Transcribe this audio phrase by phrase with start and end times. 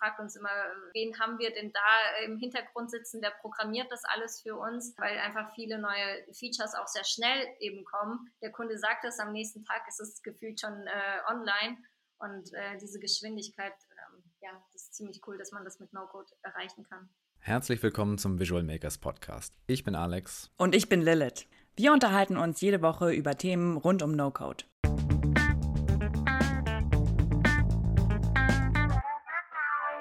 [0.00, 0.48] fragt uns immer,
[0.94, 5.18] wen haben wir denn da im Hintergrund sitzen, wer programmiert das alles für uns, weil
[5.18, 8.32] einfach viele neue Features auch sehr schnell eben kommen.
[8.42, 11.76] Der Kunde sagt es, am nächsten Tag ist es gefühlt schon äh, online
[12.18, 16.30] und äh, diese Geschwindigkeit, ähm, ja, das ist ziemlich cool, dass man das mit No-Code
[16.42, 17.10] erreichen kann.
[17.38, 19.54] Herzlich willkommen zum Visual Makers Podcast.
[19.66, 20.50] Ich bin Alex.
[20.56, 21.46] Und ich bin Lilith.
[21.76, 24.64] Wir unterhalten uns jede Woche über Themen rund um No-Code.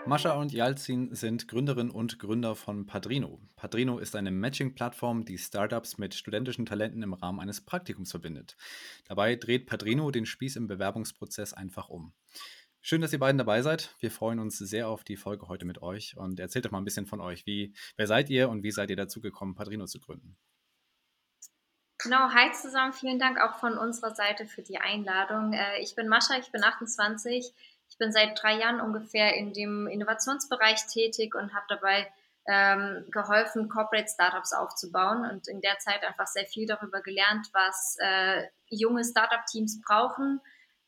[0.09, 3.39] Mascha und Jalzin sind Gründerinnen und Gründer von Padrino.
[3.55, 8.57] Padrino ist eine Matching-Plattform, die Startups mit studentischen Talenten im Rahmen eines Praktikums verbindet.
[9.07, 12.11] Dabei dreht Padrino den Spieß im Bewerbungsprozess einfach um.
[12.81, 13.93] Schön, dass ihr beiden dabei seid.
[13.99, 16.85] Wir freuen uns sehr auf die Folge heute mit euch und erzählt doch mal ein
[16.85, 17.45] bisschen von euch.
[17.45, 20.39] Wie, wer seid ihr und wie seid ihr dazu gekommen, Padrino zu gründen?
[22.01, 22.93] Genau, hi zusammen.
[22.93, 25.53] Vielen Dank auch von unserer Seite für die Einladung.
[25.53, 27.53] Äh, ich bin Mascha, ich bin 28
[27.97, 32.11] bin seit drei Jahren ungefähr in dem Innovationsbereich tätig und habe dabei
[32.47, 37.97] ähm, geholfen, Corporate Startups aufzubauen und in der Zeit einfach sehr viel darüber gelernt, was
[37.99, 40.41] äh, junge Startup-Teams brauchen,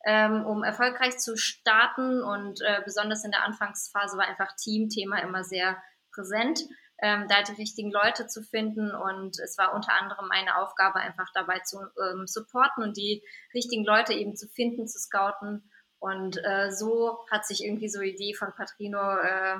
[0.04, 2.22] ähm, um erfolgreich zu starten.
[2.22, 5.80] Und äh, besonders in der Anfangsphase war einfach Team-Thema immer sehr
[6.12, 6.60] präsent,
[7.00, 8.92] ähm, da die richtigen Leute zu finden.
[8.92, 13.22] Und es war unter anderem meine Aufgabe, einfach dabei zu ähm, supporten und die
[13.54, 15.70] richtigen Leute eben zu finden, zu scouten
[16.02, 19.58] und äh, so hat sich irgendwie so die Idee von Patrino äh,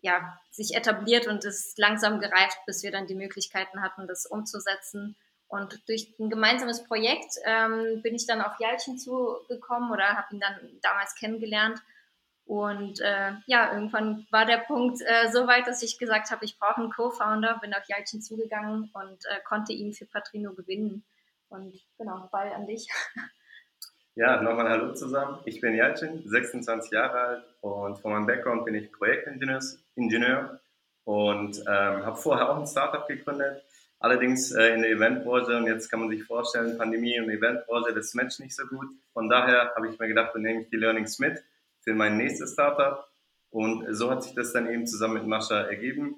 [0.00, 5.14] ja, sich etabliert und ist langsam gereift, bis wir dann die Möglichkeiten hatten, das umzusetzen.
[5.46, 10.40] Und durch ein gemeinsames Projekt ähm, bin ich dann auf Jalcin zugekommen oder habe ihn
[10.40, 11.80] dann damals kennengelernt.
[12.46, 16.58] Und äh, ja, irgendwann war der Punkt äh, so weit, dass ich gesagt habe, ich
[16.58, 21.04] brauche einen Co-Founder, bin auf Jalcin zugegangen und äh, konnte ihn für Patrino gewinnen.
[21.48, 22.88] Und genau, Ball an dich.
[24.18, 25.40] Ja, nochmal Hallo zusammen.
[25.44, 30.58] Ich bin Jalcin, 26 Jahre alt und von meinem Background bin ich Projektingenieur
[31.04, 33.62] und ähm, habe vorher auch ein Startup gegründet.
[33.98, 38.14] Allerdings äh, in der Eventbranche und jetzt kann man sich vorstellen, Pandemie und Eventbranche, das
[38.14, 38.86] matcht nicht so gut.
[39.12, 41.44] Von daher habe ich mir gedacht, dann nehme ich die Learnings mit
[41.82, 43.06] für mein nächstes Startup
[43.50, 46.16] und so hat sich das dann eben zusammen mit Mascha ergeben.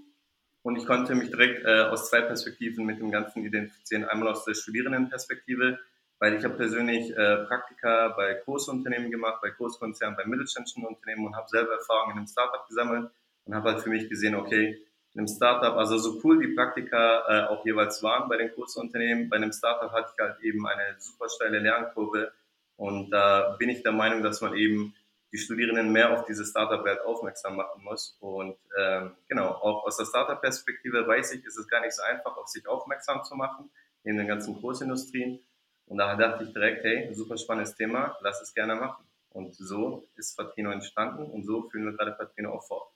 [0.63, 4.05] Und ich konnte mich direkt äh, aus zwei Perspektiven mit dem Ganzen identifizieren.
[4.05, 5.81] Einmal aus der Studierendenperspektive,
[6.19, 11.37] weil ich habe persönlich äh, Praktika bei Großunternehmen gemacht, bei Großkonzernen, bei mittelständischen Unternehmen und
[11.37, 13.11] habe selber Erfahrungen in einem Startup gesammelt
[13.45, 14.83] und habe halt für mich gesehen, okay,
[15.15, 19.29] in einem Startup, also so cool die Praktika äh, auch jeweils waren bei den Großunternehmen,
[19.29, 22.33] bei einem Startup hatte ich halt eben eine super steile Lernkurve
[22.77, 24.95] und da bin ich der Meinung, dass man eben
[25.33, 28.17] die Studierenden mehr auf diese Startup-Welt aufmerksam machen muss.
[28.21, 32.37] Und ähm, genau, auch aus der Startup-Perspektive weiß ich, ist es gar nicht so einfach,
[32.37, 33.71] auf sich aufmerksam zu machen,
[34.05, 35.41] in den ganzen Großindustrien.
[35.89, 39.05] Und da dachte ich direkt, hey, super spannendes Thema, lass es gerne machen.
[39.31, 42.93] Und so ist Patrino entstanden und so führen wir gerade Patrino auch fort.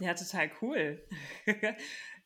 [0.00, 1.02] Ja, total cool.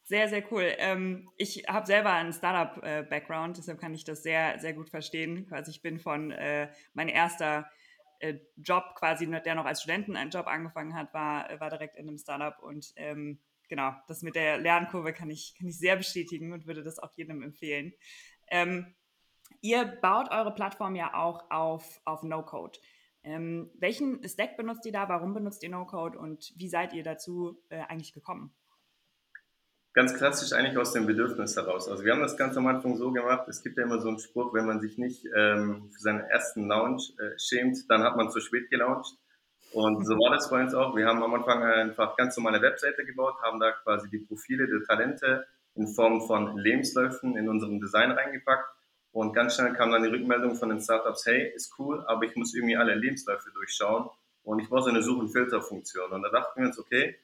[0.03, 0.72] sehr, sehr cool.
[0.78, 5.47] Ähm, ich habe selber einen Startup-Background, deshalb kann ich das sehr, sehr gut verstehen.
[5.47, 7.71] Quasi ich bin von äh, mein erster
[8.19, 12.09] äh, Job quasi, der noch als Studenten einen Job angefangen hat, war, war direkt in
[12.09, 16.53] einem Startup und ähm, genau, das mit der Lernkurve kann ich, kann ich sehr bestätigen
[16.53, 17.93] und würde das auch jedem empfehlen.
[18.51, 18.95] Ähm,
[19.62, 22.81] Ihr baut eure Plattform ja auch auf, auf No-Code.
[23.23, 25.09] Ähm, welchen Stack benutzt ihr da?
[25.09, 26.19] Warum benutzt ihr No-Code?
[26.19, 28.53] Und wie seid ihr dazu äh, eigentlich gekommen?
[29.93, 31.89] Ganz klassisch eigentlich aus dem Bedürfnis heraus.
[31.89, 34.19] Also wir haben das ganz am Anfang so gemacht, es gibt ja immer so einen
[34.19, 38.31] Spruch, wenn man sich nicht ähm, für seinen ersten Launch äh, schämt, dann hat man
[38.31, 39.15] zu spät gelauncht.
[39.72, 40.97] Und so war das bei uns auch.
[40.97, 44.83] Wir haben am Anfang einfach ganz normale Webseite gebaut, haben da quasi die Profile der
[44.87, 45.47] Talente
[45.77, 48.81] in Form von Lebensläufen in unserem Design reingepackt
[49.12, 52.34] und ganz schnell kam dann die Rückmeldung von den Startups, hey, ist cool, aber ich
[52.34, 54.09] muss irgendwie alle Lebensläufe durchschauen
[54.43, 56.11] und ich brauche so eine Such- und Filterfunktion.
[56.11, 57.17] Und da dachten wir uns, okay,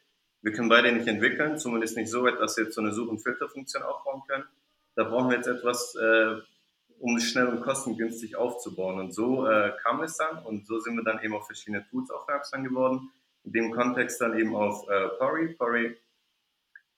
[0.42, 3.08] wir können beide nicht entwickeln, zumindest nicht so weit, dass wir jetzt so eine Such-
[3.08, 4.44] und Filterfunktion aufbauen können.
[4.94, 6.36] Da brauchen wir jetzt etwas, äh,
[7.00, 9.00] um schnell und kostengünstig aufzubauen.
[9.00, 12.10] Und so äh, kam es dann und so sind wir dann eben auf verschiedene Tools
[12.10, 13.10] aufmerksam geworden.
[13.44, 15.54] In dem Kontext dann eben auf äh, Pori.
[15.54, 15.96] Pori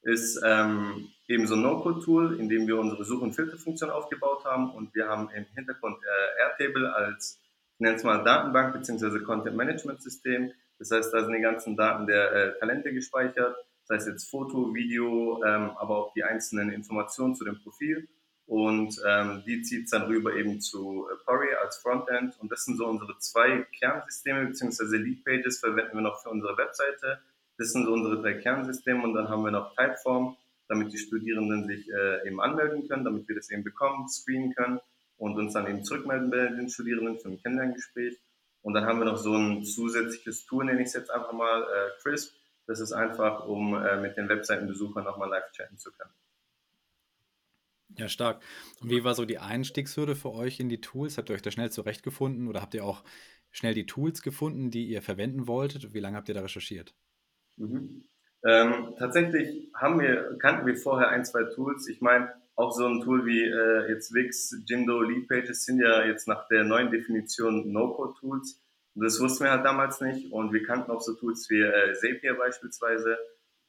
[0.03, 4.71] ist ähm, eben so ein No-Code-Tool, in dem wir unsere Such- und Filterfunktion aufgebaut haben
[4.71, 7.39] und wir haben im Hintergrund äh, Airtable als,
[7.75, 9.21] ich nenne es mal Datenbank bzw.
[9.21, 10.53] Content-Management-System.
[10.79, 13.57] Das heißt, da sind die ganzen Daten der äh, Talente gespeichert,
[13.87, 18.09] das heißt jetzt Foto, Video, ähm, aber auch die einzelnen Informationen zu dem Profil
[18.51, 22.65] und ähm, die zieht es dann rüber eben zu äh, Pori als Frontend und das
[22.65, 24.97] sind so unsere zwei Kernsysteme bzw.
[24.97, 27.21] Lead Pages verwenden wir noch für unsere Webseite
[27.61, 30.35] das sind so unsere drei Kernsysteme und dann haben wir noch Typeform,
[30.67, 34.81] damit die Studierenden sich äh, eben anmelden können, damit wir das eben bekommen, screenen können
[35.19, 38.19] und uns dann eben zurückmelden bei den Studierenden für ein Kennenlerngespräch.
[38.63, 41.63] Und dann haben wir noch so ein zusätzliches Tool, nenne ich es jetzt einfach mal,
[41.63, 42.35] äh, CRISP.
[42.67, 46.13] Das ist einfach, um äh, mit den Webseitenbesuchern nochmal live chatten zu können.
[47.99, 48.43] Ja, stark.
[48.81, 51.19] Und wie war so die Einstiegshürde für euch in die Tools?
[51.19, 53.05] Habt ihr euch da schnell zurechtgefunden oder habt ihr auch
[53.51, 55.93] schnell die Tools gefunden, die ihr verwenden wolltet?
[55.93, 56.95] Wie lange habt ihr da recherchiert?
[57.61, 58.05] Mhm.
[58.43, 61.89] Ähm, tatsächlich haben wir, kannten wir vorher ein, zwei Tools.
[61.89, 66.27] Ich meine, auch so ein Tool wie äh, jetzt Wix, Jindo, Leadpages sind ja jetzt
[66.27, 68.61] nach der neuen Definition No-Code-Tools.
[68.95, 72.35] Das wussten wir halt damals nicht und wir kannten auch so Tools wie äh, Zapier
[72.35, 73.19] beispielsweise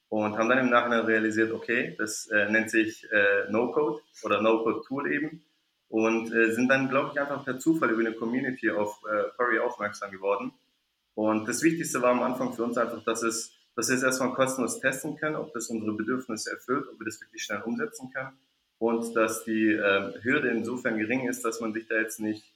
[0.09, 5.11] und haben dann im Nachhinein realisiert, okay, das äh, nennt sich äh, No-Code oder No-Code-Tool
[5.11, 5.43] eben
[5.89, 9.59] und äh, sind dann, glaube ich, einfach per Zufall über eine Community auf äh, Furry
[9.59, 10.53] aufmerksam geworden.
[11.13, 14.33] Und das Wichtigste war am Anfang für uns einfach, dass es, dass wir es erstmal
[14.33, 18.37] kostenlos testen können, ob das unsere Bedürfnisse erfüllt, ob wir das wirklich schnell umsetzen können
[18.79, 22.53] und dass die äh, Hürde insofern gering ist, dass man sich da jetzt nicht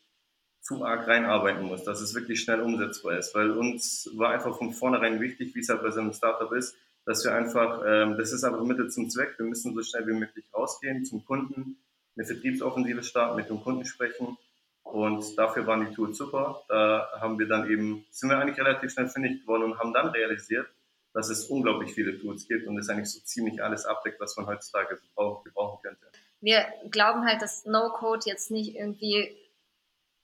[0.62, 4.74] zu arg reinarbeiten muss, dass es wirklich schnell umsetzbar ist, weil uns war einfach von
[4.74, 6.76] vornherein wichtig, wie es halt bei so einem Startup ist,
[7.06, 10.14] dass wir einfach, ähm, das ist einfach Mittel zum Zweck, wir müssen so schnell wie
[10.14, 11.78] möglich rausgehen zum Kunden,
[12.18, 14.38] eine Vertriebsoffensive starten, mit dem Kunden sprechen
[14.82, 16.64] und dafür waren die Tools super.
[16.70, 20.08] Da haben wir dann eben, sind wir eigentlich relativ schnell fündig geworden und haben dann
[20.08, 20.68] realisiert,
[21.16, 24.48] dass es unglaublich viele Tools gibt und es eigentlich so ziemlich alles abdeckt, was man
[24.48, 25.00] heutzutage
[25.46, 26.06] gebrauchen könnte.
[26.42, 29.34] Wir glauben halt, dass No-Code jetzt nicht irgendwie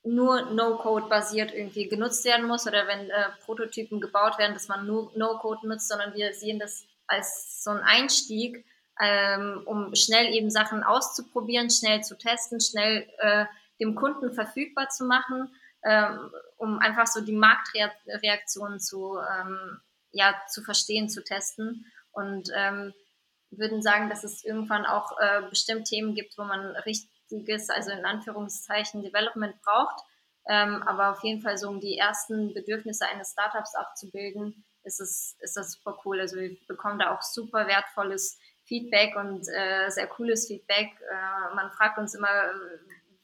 [0.03, 4.85] nur No-Code basiert irgendwie genutzt werden muss oder wenn äh, Prototypen gebaut werden, dass man
[4.85, 8.65] nur No-Code nutzt, sondern wir sehen das als so ein Einstieg,
[8.99, 13.45] ähm, um schnell eben Sachen auszuprobieren, schnell zu testen, schnell äh,
[13.79, 15.55] dem Kunden verfügbar zu machen,
[15.85, 19.79] ähm, um einfach so die Marktreaktionen zu, ähm,
[20.11, 22.93] ja, zu verstehen, zu testen und ähm,
[23.49, 27.91] würden sagen, dass es irgendwann auch äh, bestimmt Themen gibt, wo man richtig richtiges, also
[27.91, 30.03] in Anführungszeichen Development braucht.
[30.47, 35.37] Ähm, aber auf jeden Fall so, um die ersten Bedürfnisse eines Startups abzubilden, ist es,
[35.39, 36.19] ist das super cool.
[36.19, 40.89] Also wir bekommen da auch super wertvolles Feedback und äh, sehr cooles Feedback.
[41.09, 42.29] Äh, man fragt uns immer,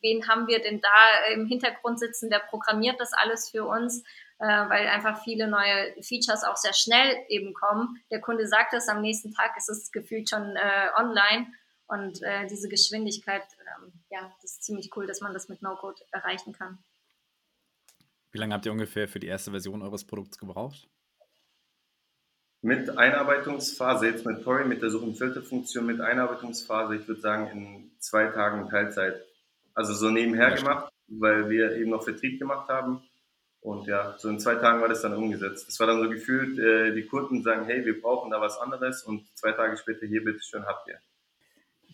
[0.02, 4.04] wen haben wir denn da im Hintergrund sitzen, der programmiert das alles für uns, äh,
[4.46, 8.02] weil einfach viele neue Features auch sehr schnell eben kommen.
[8.12, 11.48] Der Kunde sagt es, am nächsten Tag ist es gefühlt schon äh, online
[11.88, 16.02] und äh, diese Geschwindigkeit, ähm, ja, das ist ziemlich cool, dass man das mit No-Code
[16.12, 16.78] erreichen kann.
[18.32, 20.88] Wie lange habt ihr ungefähr für die erste Version eures Produkts gebraucht?
[22.62, 27.48] Mit Einarbeitungsphase, jetzt mit Tori, mit der Such- und Filterfunktion, mit Einarbeitungsphase, ich würde sagen
[27.48, 29.24] in zwei Tagen Teilzeit.
[29.74, 33.08] Also so nebenher ja, gemacht, weil wir eben noch Vertrieb gemacht haben.
[33.68, 35.68] Und ja, so in zwei Tagen war das dann umgesetzt.
[35.68, 39.04] Es war dann so gefühlt, äh, die Kunden sagen, hey, wir brauchen da was anderes
[39.04, 40.98] und zwei Tage später, hier, bitteschön, habt ihr.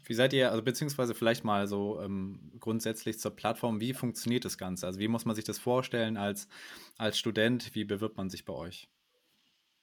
[0.05, 4.59] Wie seid ihr, also beziehungsweise vielleicht mal so ähm, grundsätzlich zur Plattform, wie funktioniert das
[4.59, 4.85] Ganze?
[4.85, 6.47] Also wie muss man sich das vorstellen als,
[6.99, 7.73] als Student?
[7.73, 8.87] Wie bewirbt man sich bei euch?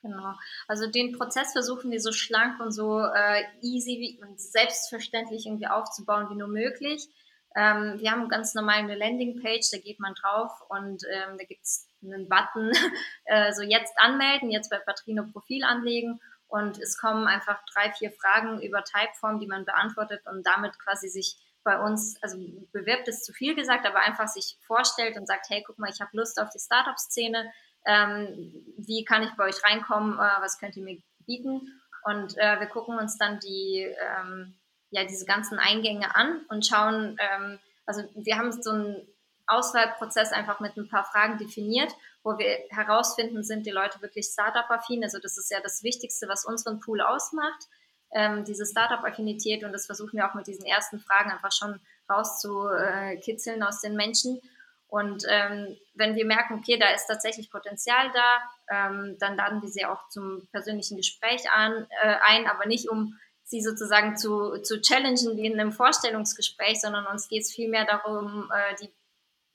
[0.03, 0.35] Genau.
[0.69, 6.29] Also den Prozess versuchen wir so schlank und so äh, easy und selbstverständlich irgendwie aufzubauen
[6.31, 7.09] wie nur möglich.
[7.57, 11.65] Ähm, wir haben ganz normal eine Landingpage, da geht man drauf und ähm, da gibt
[11.65, 12.71] es einen Button,
[13.25, 18.13] äh, so jetzt anmelden, jetzt bei Patrino Profil anlegen und es kommen einfach drei, vier
[18.13, 22.39] Fragen über Typeform, die man beantwortet und damit quasi sich bei uns, also
[22.73, 26.01] bewirbt ist zu viel gesagt, aber einfach sich vorstellt und sagt, hey, guck mal, ich
[26.01, 27.53] habe Lust auf die Startup-Szene,
[27.87, 31.81] ähm, wie kann ich bei euch reinkommen, äh, was könnt ihr mir bieten?
[32.05, 34.59] Und äh, wir gucken uns dann die, ähm,
[34.91, 39.07] ja, diese ganzen Eingänge an und schauen, ähm, also wir haben so einen
[39.47, 41.93] Auswahlprozess einfach mit ein paar Fragen definiert
[42.23, 45.03] wo wir herausfinden, sind die Leute wirklich Startup-affin.
[45.03, 47.67] Also das ist ja das Wichtigste, was unseren Pool ausmacht,
[48.13, 49.65] ähm, diese Startup-Affinität.
[49.65, 51.81] Und das versuchen wir auch mit diesen ersten Fragen einfach schon
[52.11, 54.41] rauszukitzeln aus den Menschen.
[54.89, 59.69] Und ähm, wenn wir merken, okay, da ist tatsächlich Potenzial da, ähm, dann laden wir
[59.69, 63.17] sie auch zum persönlichen Gespräch an, äh, ein, aber nicht um
[63.51, 68.49] sie sozusagen zu, zu challengen wie in einem Vorstellungsgespräch, sondern uns geht es vielmehr darum,
[68.55, 68.91] äh, die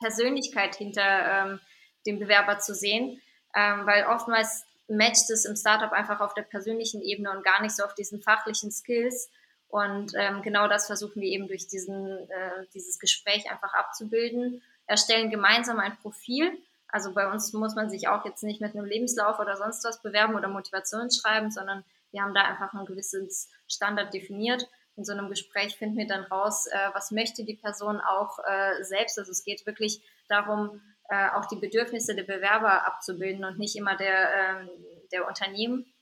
[0.01, 1.59] Persönlichkeit hinter ähm,
[2.05, 3.21] den Bewerber zu sehen,
[3.55, 7.73] ähm, weil oftmals matcht es im Startup einfach auf der persönlichen Ebene und gar nicht
[7.73, 9.29] so auf diesen fachlichen Skills.
[9.69, 14.61] Und ähm, genau das versuchen wir eben durch diesen, äh, dieses Gespräch einfach abzubilden.
[14.87, 16.51] Erstellen gemeinsam ein Profil.
[16.89, 20.01] Also bei uns muss man sich auch jetzt nicht mit einem Lebenslauf oder sonst was
[20.01, 21.85] bewerben oder Motivation schreiben, sondern
[22.15, 24.67] wir haben da einfach ein gewisses Standard definiert.
[24.95, 28.81] In so einem Gespräch finden wir dann raus, äh, was möchte die Person auch äh,
[28.83, 29.19] selbst.
[29.19, 33.97] Also es geht wirklich darum, äh, auch die Bedürfnisse der Bewerber abzubilden und nicht immer
[33.97, 34.69] der, ähm,
[35.11, 35.93] der Unternehmen.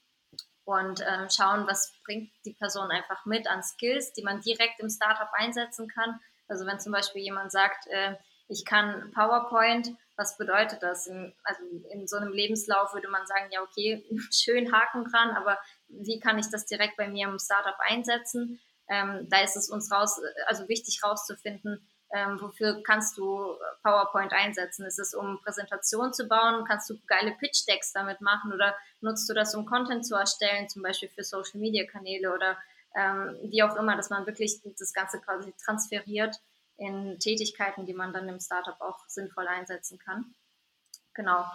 [0.66, 4.90] Und ähm, schauen, was bringt die Person einfach mit an Skills, die man direkt im
[4.90, 6.20] Startup einsetzen kann.
[6.48, 8.16] Also wenn zum Beispiel jemand sagt, äh,
[8.48, 11.08] ich kann PowerPoint, was bedeutet das?
[11.08, 15.58] In, also in so einem Lebenslauf würde man sagen, ja, okay, schön Haken dran, aber
[16.02, 18.60] wie kann ich das direkt bei mir im Startup einsetzen?
[18.90, 24.86] Ähm, da ist es uns raus, also wichtig rauszufinden, ähm, wofür kannst du PowerPoint einsetzen?
[24.86, 26.64] Ist es, um Präsentationen zu bauen?
[26.68, 30.84] Kannst du geile Pitch-Decks damit machen oder nutzt du das, um Content zu erstellen, zum
[30.84, 32.58] Beispiel für Social-Media-Kanäle oder
[32.96, 36.36] ähm, wie auch immer, dass man wirklich das Ganze quasi transferiert
[36.78, 40.36] in Tätigkeiten, die man dann im Startup auch sinnvoll einsetzen kann.
[41.16, 41.46] Genau.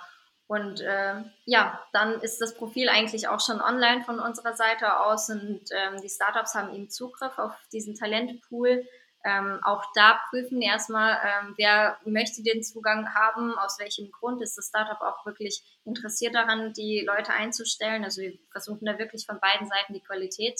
[0.49, 5.29] Und äh, ja, dann ist das Profil eigentlich auch schon online von unserer Seite aus
[5.29, 8.87] und ähm, die Startups haben eben Zugriff auf diesen Talentpool.
[9.25, 14.57] Ähm, auch da prüfen erstmal, ähm, wer möchte den Zugang haben, aus welchem Grund ist
[14.57, 18.05] das Startup auch wirklich interessiert daran, die Leute einzustellen.
[18.05, 20.59] Also wir versuchen da wirklich von beiden Seiten die Qualität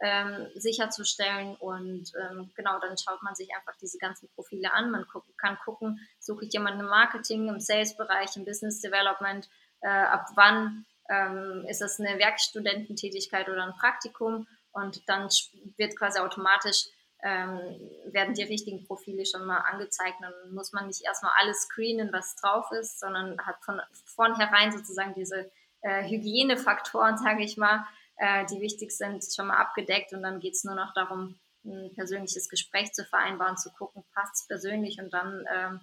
[0.00, 1.56] ähm, sicherzustellen.
[1.56, 4.90] Und ähm, genau, dann schaut man sich einfach diese ganzen Profile an.
[4.90, 9.48] Man guck, kann gucken, suche ich jemanden im Marketing, im Sales-Bereich, im Business Development,
[9.82, 14.46] äh, ab wann ähm, ist das eine Werkstudententätigkeit oder ein Praktikum.
[14.72, 15.28] Und dann
[15.76, 16.86] wird quasi automatisch
[17.22, 17.60] ähm,
[18.06, 20.16] werden die richtigen Profile schon mal angezeigt.
[20.20, 25.14] Dann muss man nicht erstmal alles screenen, was drauf ist, sondern hat von vornherein sozusagen
[25.14, 25.50] diese
[25.82, 27.84] äh, Hygienefaktoren, sage ich mal,
[28.20, 31.92] äh, die wichtig sind, schon mal abgedeckt und dann geht es nur noch darum, ein
[31.94, 35.80] persönliches Gespräch zu vereinbaren, zu gucken, passt es persönlich und dann ähm,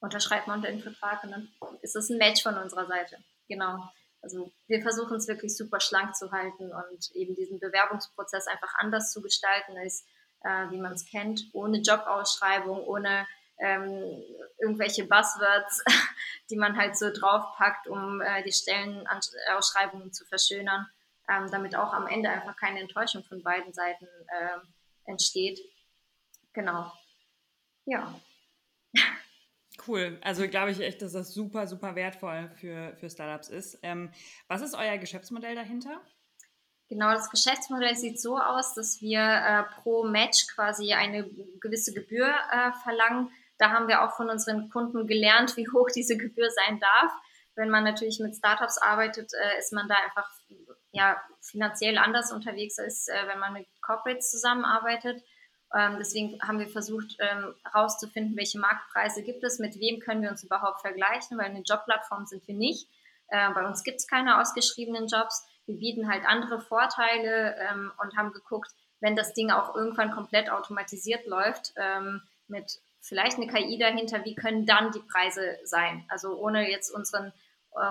[0.00, 1.48] unterschreibt man den Vertrag und dann
[1.82, 3.18] ist es ein Match von unserer Seite.
[3.48, 3.88] Genau.
[4.20, 9.12] Also wir versuchen es wirklich super schlank zu halten und eben diesen Bewerbungsprozess einfach anders
[9.12, 10.04] zu gestalten, als
[10.42, 13.26] äh, wie man es kennt, ohne Jobausschreibung, ohne
[13.58, 14.22] ähm,
[14.58, 15.84] irgendwelche Buzzwords,
[16.50, 20.86] die man halt so draufpackt, um äh, die Stellenausschreibungen zu verschönern,
[21.30, 25.60] ähm, damit auch am Ende einfach keine Enttäuschung von beiden Seiten äh, entsteht.
[26.52, 26.92] Genau.
[27.86, 28.14] Ja.
[29.86, 30.18] Cool.
[30.22, 33.78] Also glaube ich echt, dass das super, super wertvoll für, für Startups ist.
[33.82, 34.12] Ähm,
[34.46, 36.02] was ist euer Geschäftsmodell dahinter?
[36.90, 41.24] Genau, das Geschäftsmodell sieht so aus, dass wir äh, pro Match quasi eine
[41.60, 43.30] gewisse Gebühr äh, verlangen.
[43.58, 47.12] Da haben wir auch von unseren Kunden gelernt, wie hoch diese Gebühr sein darf.
[47.54, 50.28] Wenn man natürlich mit Startups arbeitet, äh, ist man da einfach
[50.92, 55.22] ja, finanziell anders unterwegs ist, äh, wenn man mit Corporates zusammenarbeitet.
[55.74, 57.16] Ähm, deswegen haben wir versucht
[57.62, 61.62] herauszufinden, ähm, welche Marktpreise gibt es, mit wem können wir uns überhaupt vergleichen, weil eine
[61.62, 62.88] Jobplattform sind wir nicht.
[63.28, 65.46] Äh, bei uns gibt es keine ausgeschriebenen Jobs.
[65.66, 70.50] Wir bieten halt andere Vorteile ähm, und haben geguckt, wenn das Ding auch irgendwann komplett
[70.50, 76.04] automatisiert läuft, ähm, mit vielleicht eine KI dahinter, wie können dann die Preise sein?
[76.08, 77.32] Also ohne jetzt unseren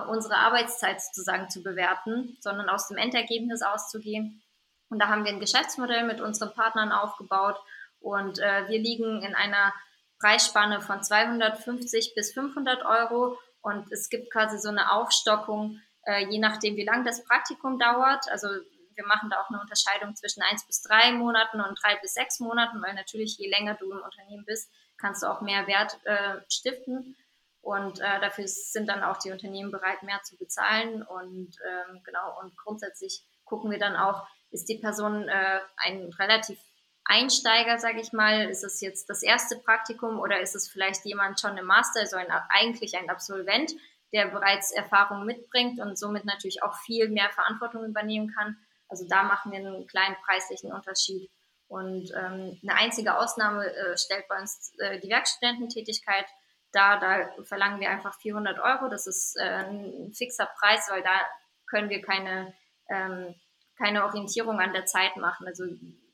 [0.08, 4.42] unsere Arbeitszeit sozusagen zu bewerten, sondern aus dem Endergebnis auszugehen.
[4.90, 7.56] Und da haben wir ein Geschäftsmodell mit unseren Partnern aufgebaut
[8.00, 9.72] und äh, wir liegen in einer
[10.18, 16.38] Preisspanne von 250 bis 500 Euro und es gibt quasi so eine Aufstockung, äh, je
[16.38, 18.28] nachdem, wie lang das Praktikum dauert.
[18.30, 18.48] Also
[18.94, 22.40] wir machen da auch eine Unterscheidung zwischen eins bis drei Monaten und drei bis sechs
[22.40, 26.40] Monaten, weil natürlich je länger du im Unternehmen bist, kannst du auch mehr Wert äh,
[26.48, 27.16] stiften.
[27.62, 31.02] Und äh, dafür sind dann auch die Unternehmen bereit, mehr zu bezahlen.
[31.02, 36.58] Und ähm, genau, und grundsätzlich gucken wir dann auch, ist die Person äh, ein relativ
[37.04, 38.48] Einsteiger, sage ich mal?
[38.48, 42.16] Ist es jetzt das erste Praktikum oder ist es vielleicht jemand schon im Master, also
[42.16, 43.72] ein, eigentlich ein Absolvent,
[44.12, 48.56] der bereits Erfahrung mitbringt und somit natürlich auch viel mehr Verantwortung übernehmen kann?
[48.88, 51.30] Also da machen wir einen kleinen preislichen Unterschied.
[51.68, 56.26] Und ähm, eine einzige Ausnahme äh, stellt bei uns äh, die Werkstudententätigkeit
[56.72, 58.88] da, da verlangen wir einfach 400 Euro.
[58.88, 61.20] Das ist äh, ein fixer Preis, weil da
[61.66, 62.54] können wir keine,
[62.88, 63.34] ähm,
[63.76, 65.46] keine Orientierung an der Zeit machen.
[65.46, 65.64] Also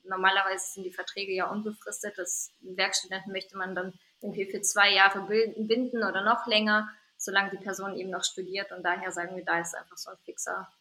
[0.03, 2.17] normalerweise sind die Verträge ja unbefristet.
[2.17, 7.63] Das Werkstudenten möchte man dann irgendwie für zwei Jahre binden oder noch länger, solange die
[7.63, 8.71] Person eben noch studiert.
[8.71, 10.71] Und daher sagen wir, da ist einfach so ein fixer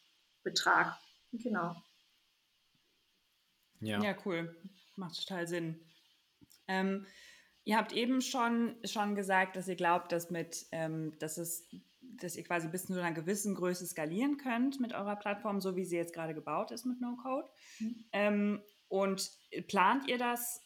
[0.43, 0.97] Betrag.
[1.33, 1.77] Genau.
[3.81, 4.55] Ja, ja cool.
[4.97, 5.81] Macht total Sinn.
[6.69, 7.07] Ähm,
[7.67, 11.69] Ihr habt eben schon, schon gesagt, dass ihr glaubt, dass mit, ähm, dass es,
[12.01, 15.85] dass ihr quasi bis zu einer gewissen Größe skalieren könnt mit eurer Plattform, so wie
[15.85, 17.49] sie jetzt gerade gebaut ist mit No-Code.
[17.81, 18.05] Mhm.
[18.13, 19.33] Ähm, und
[19.67, 20.63] plant ihr das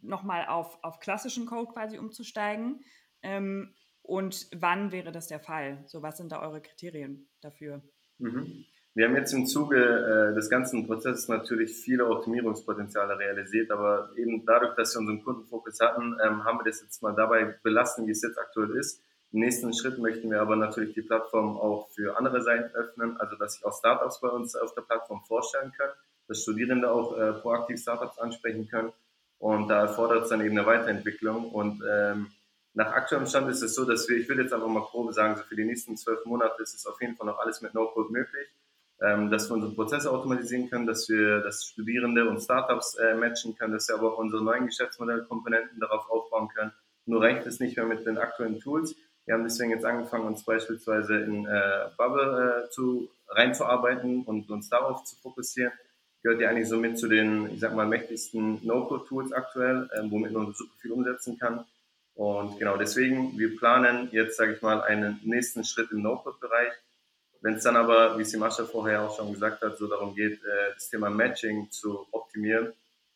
[0.00, 2.80] nochmal auf, auf klassischen Code quasi umzusteigen?
[3.22, 5.84] Ähm, und wann wäre das der Fall?
[5.88, 7.82] So, was sind da eure Kriterien dafür?
[8.16, 8.64] Mhm.
[8.94, 14.44] Wir haben jetzt im Zuge äh, des ganzen Prozesses natürlich viele Optimierungspotenziale realisiert, aber eben
[14.44, 18.10] dadurch, dass wir unseren Kundenfokus hatten, ähm, haben wir das jetzt mal dabei belassen, wie
[18.10, 19.00] es jetzt aktuell ist.
[19.32, 23.36] Im nächsten Schritt möchten wir aber natürlich die Plattform auch für andere Seiten öffnen, also
[23.36, 25.92] dass sich auch Startups bei uns auf der Plattform vorstellen können,
[26.26, 28.92] dass Studierende auch äh, proaktiv Startups ansprechen können.
[29.38, 31.48] Und da erfordert es dann eben eine Weiterentwicklung.
[31.50, 32.32] Und ähm,
[32.74, 35.36] nach aktuellem Stand ist es so, dass wir, ich will jetzt einfach mal Probe sagen,
[35.36, 38.10] so für die nächsten zwölf Monate ist es auf jeden Fall noch alles mit No-Code
[38.10, 38.48] möglich,
[39.02, 43.56] ähm, dass wir unsere Prozesse automatisieren können, dass wir das Studierende und Startups äh, matchen
[43.56, 46.72] können, dass wir aber auch unsere neuen Geschäftsmodellkomponenten darauf aufbauen können.
[47.06, 48.94] Nur reicht es nicht mehr mit den aktuellen Tools.
[49.24, 54.68] Wir haben deswegen jetzt angefangen, uns beispielsweise in äh, Bubble äh, zu, reinzuarbeiten und uns
[54.68, 55.72] darauf zu fokussieren.
[56.22, 60.52] Gehört ja eigentlich somit zu den, ich sag mal, mächtigsten No-Code-Tools aktuell, äh, womit man
[60.52, 61.64] super viel umsetzen kann.
[62.14, 66.72] Und genau deswegen, wir planen jetzt, sage ich mal, einen nächsten Schritt im No-Code-Bereich.
[67.42, 70.74] Wenn es dann aber, wie Simascha vorher auch schon gesagt hat, so darum geht, äh,
[70.74, 72.72] das Thema Matching zu optimieren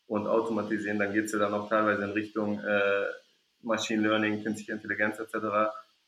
[0.07, 3.05] und automatisieren, dann geht es ja dann auch teilweise in Richtung äh,
[3.61, 5.35] Machine Learning, künstliche Intelligenz etc.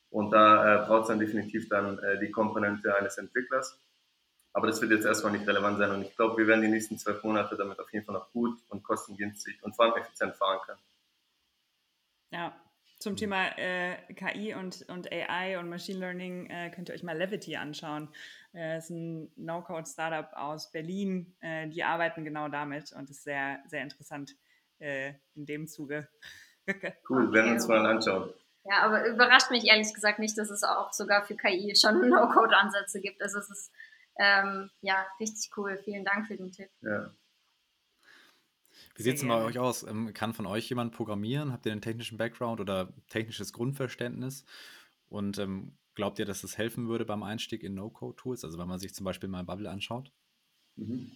[0.10, 3.80] Und da äh, braucht es dann definitiv dann äh, die Komponente eines Entwicklers.
[4.54, 6.98] Aber das wird jetzt erstmal nicht relevant sein und ich glaube, wir werden die nächsten
[6.98, 10.60] zwölf Monate damit auf jeden Fall noch gut und kostengünstig und vor allem effizient fahren
[10.66, 10.80] können.
[12.32, 12.56] Ja,
[13.00, 13.18] zum mhm.
[13.18, 17.56] Thema äh, KI und, und AI und Machine Learning äh, könnt ihr euch mal Levity
[17.56, 18.10] anschauen.
[18.54, 21.36] Äh, ist ein No-Code-Startup aus Berlin.
[21.42, 24.36] Äh, die arbeiten genau damit und ist sehr, sehr interessant
[24.80, 26.08] äh, in dem Zuge.
[27.10, 28.34] cool, werden wir uns mal anschauen.
[28.64, 33.00] Ja, aber überrascht mich ehrlich gesagt nicht, dass es auch sogar für KI schon No-Code-Ansätze
[33.00, 33.22] gibt.
[33.22, 33.72] Also es ist
[34.20, 35.78] ähm, ja richtig cool.
[35.78, 36.70] Vielen Dank für den Tipp.
[36.82, 37.12] Ja.
[38.98, 39.84] Wie sieht es denn bei euch aus?
[39.84, 41.54] Ähm, kann von euch jemand programmieren?
[41.54, 44.44] Habt ihr einen technischen Background oder technisches Grundverständnis?
[45.08, 48.44] Und ähm, glaubt ihr, dass es helfen würde beim Einstieg in No-Code-Tools?
[48.44, 50.12] Also wenn man sich zum Beispiel mal Bubble anschaut?
[50.76, 51.12] Mhm.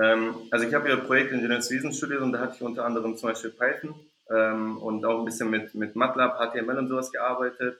[0.00, 3.50] Ähm, also ich habe ja Projektingenieurswesen studiert und da hatte ich unter anderem zum Beispiel
[3.50, 3.94] Python
[4.30, 7.78] ähm, und auch ein bisschen mit, mit MATLAB, HTML und sowas gearbeitet.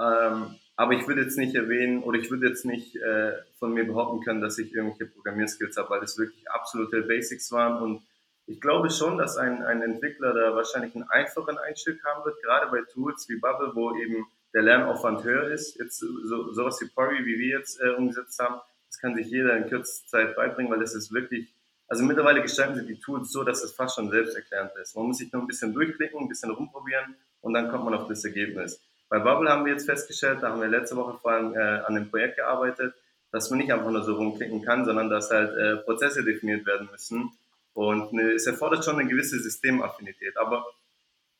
[0.00, 3.84] Ähm, aber ich würde jetzt nicht erwähnen oder ich würde jetzt nicht äh, von mir
[3.84, 8.02] behaupten können, dass ich irgendwelche Programmierskills habe, weil das wirklich absolute Basics waren und
[8.46, 12.70] ich glaube schon, dass ein, ein Entwickler da wahrscheinlich einen einfachen Einstieg haben wird, gerade
[12.70, 15.76] bei Tools wie Bubble, wo eben der Lernaufwand höher ist.
[15.78, 19.56] Jetzt so, sowas wie Pori, wie wir jetzt äh, umgesetzt haben, das kann sich jeder
[19.56, 21.52] in kürzester Zeit beibringen, weil das ist wirklich,
[21.88, 24.94] also mittlerweile gestalten sie die Tools so, dass es fast schon selbsterklärend ist.
[24.96, 28.06] Man muss sich nur ein bisschen durchklicken, ein bisschen rumprobieren und dann kommt man auf
[28.06, 28.80] das Ergebnis.
[29.08, 31.94] Bei Bubble haben wir jetzt festgestellt, da haben wir letzte Woche vor allem äh, an
[31.94, 32.94] dem Projekt gearbeitet,
[33.32, 36.88] dass man nicht einfach nur so rumklicken kann, sondern dass halt äh, Prozesse definiert werden
[36.90, 37.32] müssen
[37.76, 40.38] und eine, es erfordert schon eine gewisse Systemaffinität.
[40.38, 40.64] Aber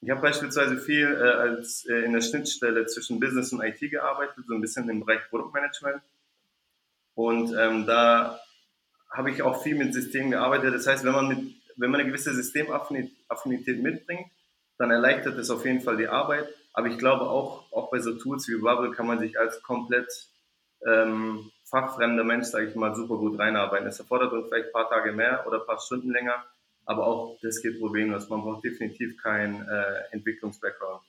[0.03, 4.45] ich habe beispielsweise viel äh, als äh, in der Schnittstelle zwischen Business und IT gearbeitet,
[4.47, 6.03] so ein bisschen im Bereich Produktmanagement.
[7.15, 8.39] Und ähm, da
[9.11, 10.75] habe ich auch viel mit Systemen gearbeitet.
[10.75, 11.39] Das heißt, wenn man, mit,
[11.77, 14.31] wenn man eine gewisse Systemaffinität mitbringt,
[14.77, 16.47] dann erleichtert es auf jeden Fall die Arbeit.
[16.75, 20.29] Aber ich glaube auch, auch bei so Tools wie Bubble kann man sich als komplett
[20.87, 23.87] ähm, fachfremder Mensch, sage ich mal, super gut reinarbeiten.
[23.87, 26.45] Es erfordert uns vielleicht ein paar Tage mehr oder ein paar Stunden länger,
[26.85, 28.29] aber auch das geht problemlos.
[28.29, 31.03] Man braucht definitiv keinen äh, Entwicklungs-Background.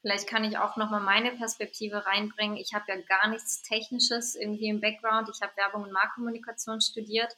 [0.00, 2.56] Vielleicht kann ich auch nochmal meine Perspektive reinbringen.
[2.56, 5.28] Ich habe ja gar nichts Technisches irgendwie im Background.
[5.34, 7.36] Ich habe Werbung und Marktkommunikation studiert.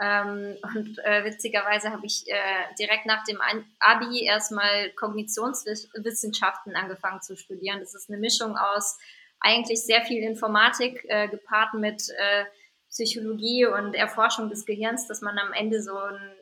[0.00, 3.38] Ähm, und äh, witzigerweise habe ich äh, direkt nach dem
[3.78, 7.80] Abi erstmal Kognitionswissenschaften angefangen zu studieren.
[7.80, 8.98] Das ist eine Mischung aus
[9.40, 12.44] eigentlich sehr viel Informatik äh, gepaart mit äh,
[12.90, 16.36] Psychologie und Erforschung des Gehirns, dass man am Ende so ein,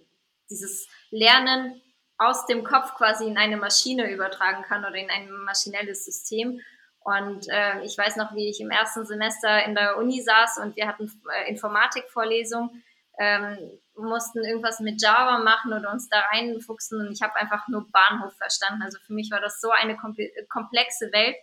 [0.50, 1.80] dieses Lernen
[2.16, 6.61] aus dem Kopf quasi in eine Maschine übertragen kann oder in ein maschinelles System.
[7.00, 10.76] Und äh, ich weiß noch, wie ich im ersten Semester in der Uni saß und
[10.76, 12.82] wir hatten äh, Informatikvorlesung,
[13.18, 13.56] ähm,
[13.94, 18.37] mussten irgendwas mit Java machen oder uns da reinfuchsen und ich habe einfach nur Bahnhof
[18.37, 18.82] verstanden.
[18.82, 21.37] Also für mich war das so eine komplexe Welt,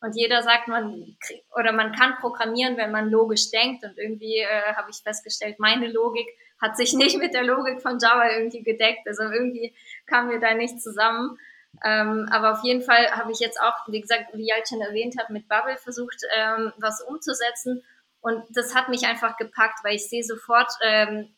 [0.00, 1.16] und jeder sagt, man
[1.56, 3.84] oder man kann programmieren, wenn man logisch denkt.
[3.84, 6.28] Und irgendwie äh, habe ich festgestellt, meine Logik
[6.60, 9.06] hat sich nicht mit der Logik von Java irgendwie gedeckt.
[9.06, 9.74] Also irgendwie
[10.06, 11.38] kamen wir da nicht zusammen.
[11.84, 15.30] Ähm, aber auf jeden Fall habe ich jetzt auch, wie gesagt, wie Jalcin erwähnt hat,
[15.30, 17.84] mit Bubble versucht, ähm, was umzusetzen.
[18.20, 21.34] Und das hat mich einfach gepackt, weil ich sehe sofort, ähm,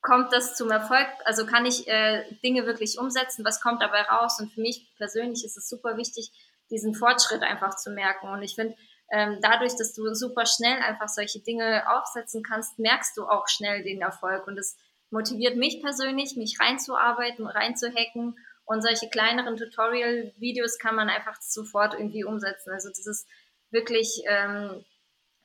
[0.00, 1.06] kommt das zum Erfolg?
[1.24, 3.44] Also kann ich äh, Dinge wirklich umsetzen?
[3.44, 4.40] Was kommt dabei raus?
[4.40, 6.30] Und für mich persönlich ist es super wichtig,
[6.72, 8.28] diesen Fortschritt einfach zu merken.
[8.28, 8.74] Und ich finde,
[9.12, 13.84] ähm, dadurch, dass du super schnell einfach solche Dinge aufsetzen kannst, merkst du auch schnell
[13.84, 14.46] den Erfolg.
[14.46, 14.76] Und es
[15.10, 18.36] motiviert mich persönlich, mich reinzuarbeiten, reinzuhacken.
[18.64, 22.72] Und solche kleineren Tutorial-Videos kann man einfach sofort irgendwie umsetzen.
[22.72, 23.28] Also das ist
[23.70, 24.84] wirklich ähm,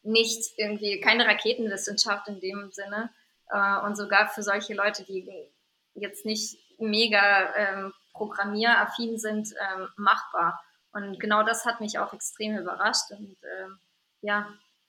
[0.04, 3.10] nicht irgendwie keine Raketenwissenschaft in dem Sinne.
[3.50, 5.30] Äh, und sogar für solche Leute, die
[5.94, 10.62] jetzt nicht mega ähm, programmieraffin sind, ähm, machbar.
[10.92, 13.12] Und genau das hat mich auch extrem überrascht.
[13.12, 13.68] Und äh,
[14.22, 14.48] ja,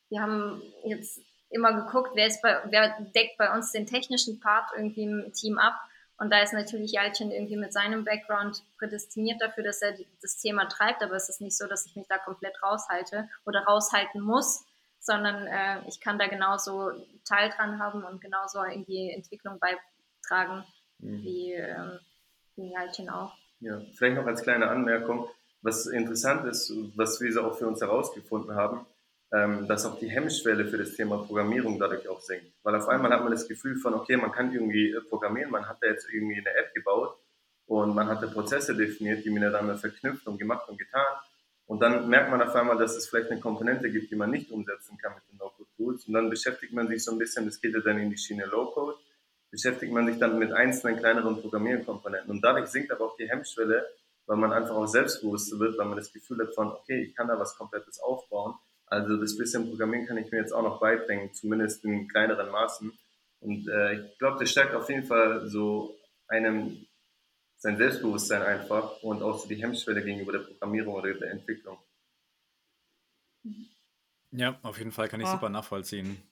[0.09, 4.71] wir haben jetzt immer geguckt, wer, ist bei, wer deckt bei uns den technischen Part
[4.77, 5.75] irgendwie im Team ab.
[6.19, 10.67] Und da ist natürlich Jalcin irgendwie mit seinem Background prädestiniert dafür, dass er das Thema
[10.69, 11.03] treibt.
[11.03, 14.65] Aber es ist nicht so, dass ich mich da komplett raushalte oder raushalten muss,
[14.99, 16.91] sondern äh, ich kann da genauso
[17.25, 20.65] Teil dran haben und genauso in die Entwicklung beitragen
[20.99, 21.23] mhm.
[21.23, 21.99] wie, äh,
[22.57, 23.35] wie Jalcin auch.
[23.61, 25.29] Ja, vielleicht noch als kleine Anmerkung,
[25.69, 28.87] was interessant ist, was wir auch für uns herausgefunden haben,
[29.33, 32.51] ähm, dass auch die Hemmschwelle für das Thema Programmierung dadurch auch sinkt.
[32.63, 35.69] Weil auf einmal hat man das Gefühl von, okay, man kann irgendwie äh, programmieren, man
[35.69, 37.19] hat da jetzt irgendwie eine App gebaut
[37.67, 41.13] und man hat da Prozesse definiert, die miteinander verknüpft und gemacht und getan.
[41.67, 44.51] Und dann merkt man auf einmal, dass es vielleicht eine Komponente gibt, die man nicht
[44.51, 46.07] umsetzen kann mit den No-Code-Tools.
[46.07, 48.47] Und dann beschäftigt man sich so ein bisschen, das geht ja dann in die Schiene
[48.47, 48.97] Low-Code,
[49.51, 52.31] beschäftigt man sich dann mit einzelnen kleineren Programmierkomponenten.
[52.31, 53.87] Und dadurch sinkt aber auch die Hemmschwelle,
[54.29, 57.29] weil man einfach auch selbstbewusster wird, weil man das Gefühl hat von, okay, ich kann
[57.29, 58.55] da was Komplettes aufbauen.
[58.87, 62.93] Also das bisschen Programmieren kann ich mir jetzt auch noch beibringen, zumindest in kleineren Maßen.
[63.41, 65.97] Und äh, ich glaube, das stärkt auf jeden Fall so
[66.29, 66.87] einem
[67.57, 71.79] sein Selbstbewusstsein einfach und auch so die Hemmschwelle gegenüber der Programmierung oder der Entwicklung.
[74.31, 75.33] Ja, auf jeden Fall kann ich oh.
[75.33, 76.23] super nachvollziehen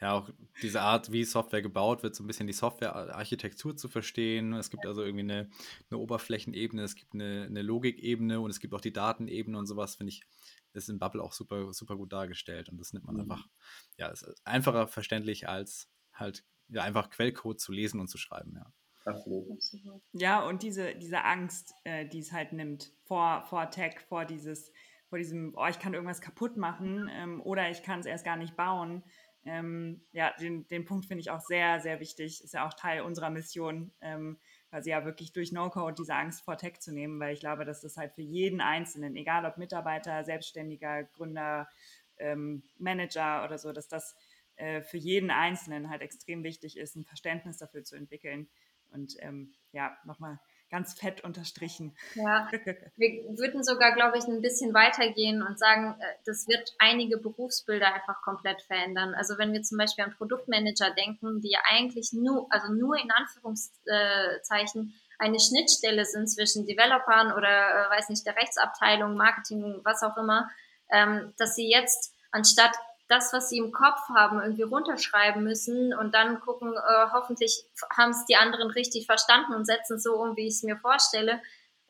[0.00, 0.30] ja auch
[0.62, 4.52] diese Art, wie Software gebaut wird, so ein bisschen die Softwarearchitektur zu verstehen.
[4.52, 5.50] Es gibt also irgendwie eine,
[5.90, 9.96] eine Oberflächenebene, es gibt eine, eine Logikebene und es gibt auch die Datenebene und sowas,
[9.96, 10.22] finde ich,
[10.74, 12.68] ist in Bubble auch super, super gut dargestellt.
[12.68, 13.22] Und das nimmt man mhm.
[13.22, 13.46] einfach,
[13.96, 18.72] ja, ist einfacher verständlich als halt ja, einfach Quellcode zu lesen und zu schreiben, ja.
[19.06, 19.46] Absolut.
[20.12, 24.72] Ja, und diese, diese Angst, äh, die es halt nimmt vor, vor Tech, vor dieses,
[25.08, 28.36] vor diesem, oh, ich kann irgendwas kaputt machen ähm, oder ich kann es erst gar
[28.36, 29.04] nicht bauen.
[29.46, 32.42] Ähm, ja, den, den Punkt finde ich auch sehr, sehr wichtig.
[32.42, 34.38] Ist ja auch Teil unserer Mission, ähm,
[34.70, 37.80] quasi ja wirklich durch No-Code diese Angst vor Tech zu nehmen, weil ich glaube, dass
[37.80, 41.68] das halt für jeden Einzelnen, egal ob Mitarbeiter, Selbstständiger, Gründer,
[42.18, 44.16] ähm, Manager oder so, dass das
[44.56, 48.48] äh, für jeden Einzelnen halt extrem wichtig ist, ein Verständnis dafür zu entwickeln.
[48.90, 51.96] Und ähm, ja, nochmal ganz fett unterstrichen.
[52.14, 57.18] Ja, wir würden sogar, glaube ich, ein bisschen weitergehen und sagen, äh, das wird einige
[57.18, 59.14] Berufsbilder einfach komplett verändern.
[59.14, 63.10] Also wenn wir zum Beispiel an Produktmanager denken, die ja eigentlich nur, also nur in
[63.10, 70.16] Anführungszeichen eine Schnittstelle sind zwischen Developern oder, äh, weiß nicht, der Rechtsabteilung, Marketing, was auch
[70.16, 70.50] immer,
[70.90, 72.72] ähm, dass sie jetzt anstatt
[73.08, 77.64] das, was sie im Kopf haben, irgendwie runterschreiben müssen und dann gucken, äh, hoffentlich
[77.96, 80.76] haben es die anderen richtig verstanden und setzen es so um, wie ich es mir
[80.76, 81.40] vorstelle,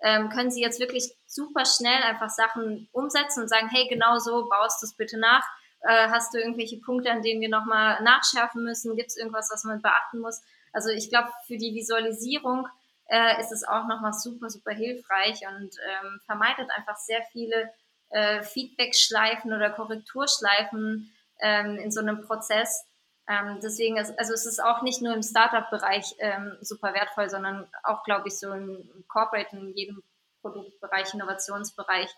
[0.00, 4.48] ähm, können sie jetzt wirklich super schnell einfach Sachen umsetzen und sagen, hey, genau so
[4.48, 5.44] baust du es bitte nach.
[5.80, 8.96] Äh, hast du irgendwelche Punkte, an denen wir nochmal nachschärfen müssen?
[8.96, 10.42] Gibt es irgendwas, was man beachten muss?
[10.72, 12.68] Also ich glaube, für die Visualisierung
[13.06, 17.70] äh, ist es auch nochmal super, super hilfreich und ähm, vermeidet einfach sehr viele
[18.10, 22.86] äh, Feedback-Schleifen oder Korrekturschleifen ähm, in so einem Prozess.
[23.28, 27.68] Ähm, deswegen ist, also es ist auch nicht nur im Startup-Bereich ähm, super wertvoll, sondern
[27.82, 30.02] auch, glaube ich, so im Corporate, in jedem
[30.42, 32.08] Produktbereich, Innovationsbereich.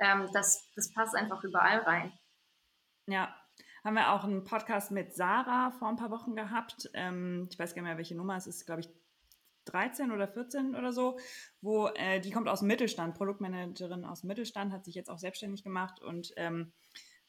[0.00, 2.12] Ähm, das, das passt einfach überall rein.
[3.06, 3.34] Ja,
[3.84, 6.90] haben wir auch einen Podcast mit Sarah vor ein paar Wochen gehabt.
[6.92, 8.88] Ähm, ich weiß gar nicht mehr, welche Nummer es ist, glaube ich,
[9.66, 11.18] 13 oder 14 oder so,
[11.60, 15.18] wo äh, die kommt aus dem Mittelstand, Produktmanagerin aus dem Mittelstand, hat sich jetzt auch
[15.18, 16.72] selbstständig gemacht und ähm,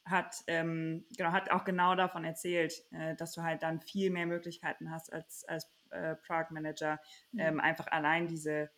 [0.04, 4.26] hat, ähm, genau, hat auch genau davon erzählt, äh, dass du halt dann viel mehr
[4.26, 6.98] Möglichkeiten hast als, als äh, Product Manager,
[7.32, 7.40] mhm.
[7.40, 8.70] ähm, einfach allein diese,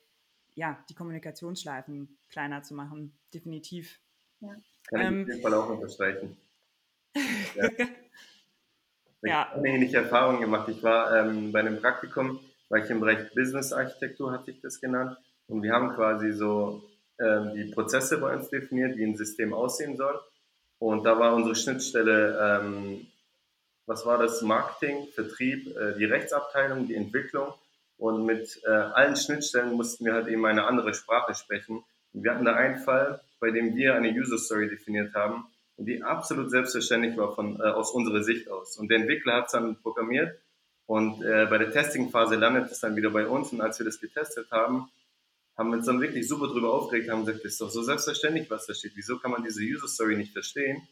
[0.55, 3.17] ja, die Kommunikationsschleifen kleiner zu machen.
[3.33, 4.01] Definitiv.
[4.41, 4.49] Ja.
[4.89, 6.37] Kann ich ähm, auf jeden Fall auch unterstreichen.
[7.55, 7.71] ja.
[9.23, 9.49] Ich ja.
[9.49, 10.69] habe eine ähnliche Erfahrung gemacht.
[10.69, 12.39] Ich war ähm, bei einem Praktikum
[12.75, 15.17] war ich im Bereich Business Architektur, hatte ich das genannt.
[15.47, 16.83] Und wir haben quasi so
[17.21, 20.19] ähm, die Prozesse bei uns definiert, wie ein System aussehen soll.
[20.81, 23.07] Und da war unsere Schnittstelle, ähm,
[23.87, 24.43] was war das?
[24.43, 27.55] Marketing, Vertrieb, äh, die Rechtsabteilung, die Entwicklung.
[27.97, 31.85] Und mit äh, allen Schnittstellen mussten wir halt eben eine andere Sprache sprechen.
[32.13, 36.05] Und wir hatten da einen Fall, bei dem wir eine User Story definiert haben die
[36.05, 38.79] absolut selbstverständlich war von, äh, aus unserer Sicht aus.
[38.79, 40.39] Und der Entwickler hat es dann programmiert
[40.87, 43.53] und äh, bei der Testing-Phase landet es dann wieder bei uns.
[43.53, 44.89] Und als wir das getestet haben,
[45.57, 48.51] haben wir uns dann wirklich super drüber aufgeregt, haben gesagt, das ist doch so selbstverständlich,
[48.51, 48.93] was da steht.
[48.95, 50.87] Wieso kann man diese User-Story nicht verstehen?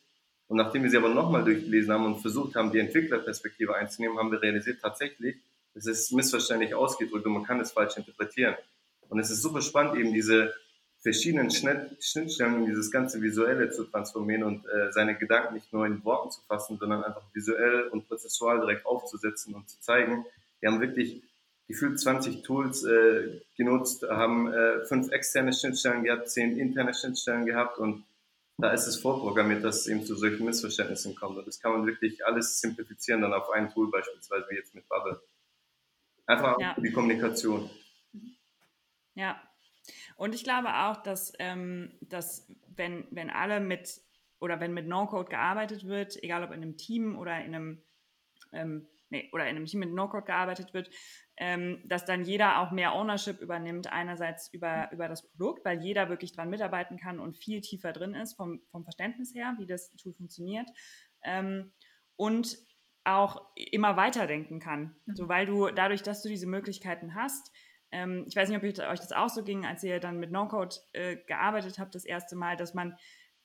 [0.49, 4.31] Und nachdem wir sie aber nochmal durchgelesen haben und versucht haben, die Entwicklerperspektive einzunehmen, haben
[4.31, 5.37] wir realisiert, tatsächlich,
[5.75, 8.55] es ist missverständlich ausgedrückt und man kann es falsch interpretieren.
[9.09, 10.53] Und es ist super spannend, eben diese
[11.03, 16.05] verschiedenen Schnittstellen in dieses ganze Visuelle zu transformieren und äh, seine Gedanken nicht nur in
[16.05, 20.25] Worten zu fassen, sondern einfach visuell und prozessual direkt aufzusetzen und zu zeigen.
[20.61, 21.23] Wir haben wirklich
[21.67, 27.79] gefühlt 20 Tools äh, genutzt, haben äh, fünf externe Schnittstellen gehabt, zehn interne Schnittstellen gehabt
[27.79, 28.05] und
[28.59, 31.37] da ist es vorprogrammiert, dass es eben zu solchen Missverständnissen kommt.
[31.37, 34.88] Und das kann man wirklich alles simplifizieren dann auf ein Tool beispielsweise wie jetzt mit
[34.88, 35.21] Bubble.
[36.27, 36.77] Einfach ja.
[36.79, 37.69] die Kommunikation.
[39.15, 39.41] Ja.
[40.16, 44.01] Und ich glaube auch, dass, ähm, dass wenn, wenn alle mit
[44.38, 47.83] oder wenn mit No-Code gearbeitet wird, egal ob in einem Team oder in einem
[48.53, 50.90] ähm, nee, oder in einem Team mit No-Code gearbeitet wird,
[51.37, 56.09] ähm, dass dann jeder auch mehr Ownership übernimmt, einerseits über, über das Produkt, weil jeder
[56.09, 59.92] wirklich dran mitarbeiten kann und viel tiefer drin ist vom, vom Verständnis her, wie das
[59.97, 60.68] Tool funktioniert.
[61.23, 61.73] Ähm,
[62.16, 62.59] und
[63.05, 64.97] auch immer weiterdenken kann.
[65.07, 65.16] Mhm.
[65.16, 67.53] So, weil du dadurch, dass du diese Möglichkeiten hast,
[67.93, 70.77] ähm, ich weiß nicht, ob euch das auch so ging, als ihr dann mit No-Code
[70.93, 72.97] äh, gearbeitet habt, das erste Mal, dass man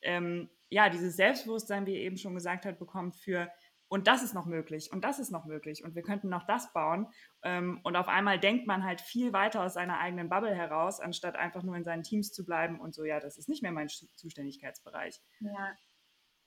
[0.01, 3.51] ähm, ja dieses Selbstbewusstsein, wie ihr eben schon gesagt habt, bekommt für
[3.89, 6.73] und das ist noch möglich und das ist noch möglich und wir könnten noch das
[6.73, 7.07] bauen.
[7.43, 11.35] Ähm, und auf einmal denkt man halt viel weiter aus seiner eigenen Bubble heraus, anstatt
[11.35, 13.87] einfach nur in seinen Teams zu bleiben und so, ja, das ist nicht mehr mein
[13.87, 15.21] Zuständigkeitsbereich.
[15.39, 15.75] Ja.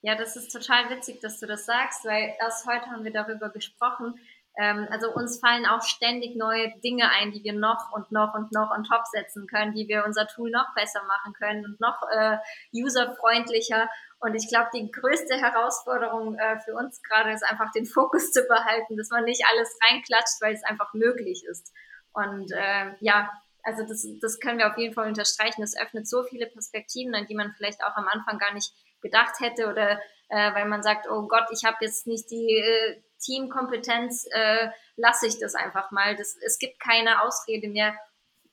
[0.03, 3.51] Ja, das ist total witzig, dass du das sagst, weil erst heute haben wir darüber
[3.51, 4.15] gesprochen.
[4.59, 8.53] Ähm, also uns fallen auch ständig neue Dinge ein, die wir noch und noch und
[8.53, 12.03] noch on top setzen können, die wir unser Tool noch besser machen können und noch
[12.13, 12.39] äh,
[12.75, 13.89] userfreundlicher.
[14.19, 18.43] Und ich glaube, die größte Herausforderung äh, für uns gerade ist einfach den Fokus zu
[18.43, 21.73] behalten, dass man nicht alles reinklatscht, weil es einfach möglich ist.
[22.13, 23.31] Und äh, ja,
[23.63, 25.63] also das, das können wir auf jeden Fall unterstreichen.
[25.63, 29.41] Es öffnet so viele Perspektiven, an die man vielleicht auch am Anfang gar nicht gedacht
[29.41, 34.27] hätte oder äh, weil man sagt, oh Gott, ich habe jetzt nicht die äh, Teamkompetenz,
[34.33, 36.17] äh, lasse ich das einfach mal.
[36.17, 37.95] Das, es gibt keine Ausrede mehr,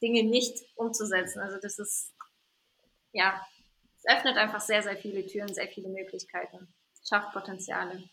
[0.02, 1.40] Dinge nicht umzusetzen.
[1.40, 2.14] Also das ist
[3.12, 3.42] ja
[4.08, 6.68] öffnet einfach sehr, sehr viele Türen, sehr viele Möglichkeiten,
[7.08, 8.04] schafft Potenziale.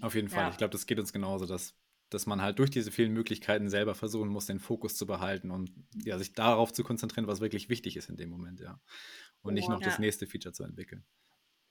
[0.00, 0.44] Auf jeden Fall.
[0.44, 0.50] Ja.
[0.50, 1.74] Ich glaube, das geht uns genauso, dass,
[2.08, 5.72] dass man halt durch diese vielen Möglichkeiten selber versuchen muss, den Fokus zu behalten und
[6.04, 8.80] ja, sich darauf zu konzentrieren, was wirklich wichtig ist in dem Moment, ja.
[9.42, 9.88] Und nicht noch ja.
[9.88, 11.04] das nächste Feature zu entwickeln.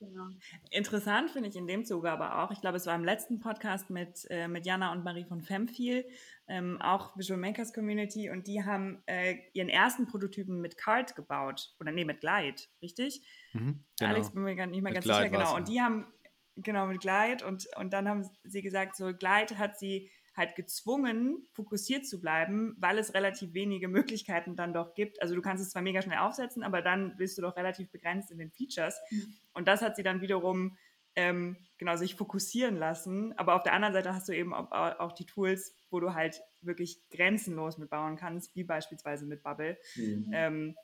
[0.02, 0.30] Genau.
[0.72, 3.92] Interessant finde ich in dem Zuge aber auch, ich glaube, es war im letzten Podcast
[3.92, 6.06] mit, äh, mit Jana und Marie von Femfeel,
[6.48, 11.76] ähm, auch Visual Makers Community, und die haben äh, ihren ersten Prototypen mit Card gebaut,
[11.80, 13.22] oder nee, mit Glide, richtig?
[13.54, 14.12] Mhm, genau.
[14.12, 15.56] Alex, bin mir gar nicht mehr ganz Glide sicher, genau.
[15.56, 16.12] Und die haben,
[16.56, 21.48] genau, mit Glide, und, und dann haben sie gesagt, so Glide hat sie halt gezwungen,
[21.52, 25.22] fokussiert zu bleiben, weil es relativ wenige Möglichkeiten dann doch gibt.
[25.22, 28.32] Also du kannst es zwar mega schnell aufsetzen, aber dann bist du doch relativ begrenzt
[28.32, 29.00] in den Features.
[29.10, 29.34] Mhm.
[29.54, 30.78] Und das hat sie dann wiederum
[31.16, 33.38] ähm, genau sich fokussieren lassen.
[33.38, 36.42] Aber auf der anderen Seite hast du eben auch, auch, die Tools, wo du halt
[36.62, 39.78] wirklich grenzenlos mitbauen kannst, wie beispielsweise mit Bubble.
[39.96, 40.30] Mhm.
[40.32, 40.76] Ähm,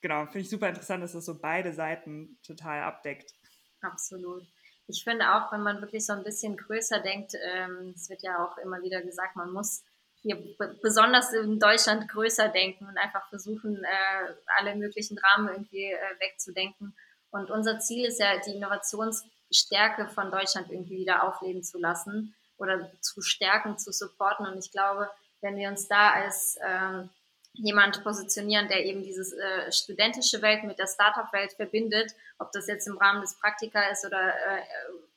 [0.00, 3.34] genau, finde ich super interessant, dass das so beide Seiten total abdeckt.
[3.82, 4.46] Absolut
[4.88, 8.44] ich finde auch, wenn man wirklich so ein bisschen größer denkt, ähm, es wird ja
[8.44, 9.84] auch immer wieder gesagt, man muss
[10.22, 10.36] hier
[10.82, 16.96] besonders in Deutschland größer denken und einfach versuchen, äh, alle möglichen Rahmen irgendwie äh, wegzudenken.
[17.30, 22.90] Und unser Ziel ist ja, die Innovationsstärke von Deutschland irgendwie wieder aufleben zu lassen oder
[23.00, 24.46] zu stärken, zu supporten.
[24.46, 25.10] Und ich glaube,
[25.42, 27.10] wenn wir uns da als ähm,
[27.54, 32.86] jemand positionieren, der eben dieses äh, studentische Welt mit der Startup-Welt verbindet, ob das jetzt
[32.86, 34.62] im Rahmen des Praktika ist oder äh,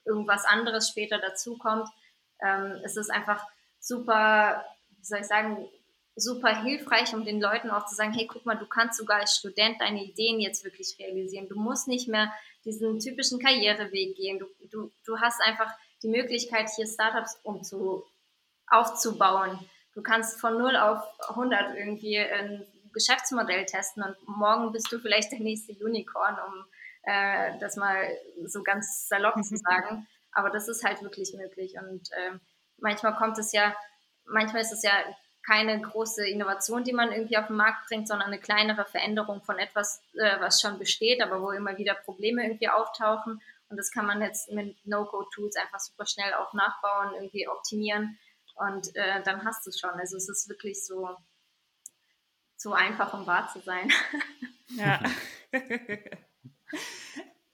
[0.05, 1.87] irgendwas anderes später dazukommt.
[2.41, 3.45] Ähm, es ist einfach
[3.79, 5.67] super, wie soll ich sagen,
[6.15, 9.35] super hilfreich, um den Leuten auch zu sagen, hey, guck mal, du kannst sogar als
[9.35, 11.47] Student deine Ideen jetzt wirklich realisieren.
[11.47, 12.31] Du musst nicht mehr
[12.65, 14.39] diesen typischen Karriereweg gehen.
[14.39, 15.71] Du, du, du hast einfach
[16.03, 18.03] die Möglichkeit, hier Startups umzu,
[18.67, 19.59] aufzubauen
[19.93, 25.31] du kannst von 0 auf 100 irgendwie ein Geschäftsmodell testen und morgen bist du vielleicht
[25.31, 26.65] der nächste Unicorn, um
[27.03, 27.95] äh, das mal
[28.45, 30.07] so ganz salopp zu sagen.
[30.33, 32.37] Aber das ist halt wirklich möglich und äh,
[32.77, 33.75] manchmal kommt es ja,
[34.25, 34.91] manchmal ist es ja
[35.45, 39.57] keine große Innovation, die man irgendwie auf den Markt bringt, sondern eine kleinere Veränderung von
[39.57, 43.41] etwas, äh, was schon besteht, aber wo immer wieder Probleme irgendwie auftauchen.
[43.69, 48.19] Und das kann man jetzt mit No-Code-Tools einfach super schnell auch nachbauen, irgendwie optimieren.
[48.55, 49.91] Und äh, dann hast du es schon.
[49.91, 51.09] Also es ist wirklich so,
[52.57, 53.91] so einfach, um wahr zu sein.
[54.75, 55.01] Ja.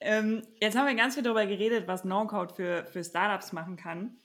[0.00, 4.18] ähm, jetzt haben wir ganz viel darüber geredet, was No-Code für, für Startups machen kann.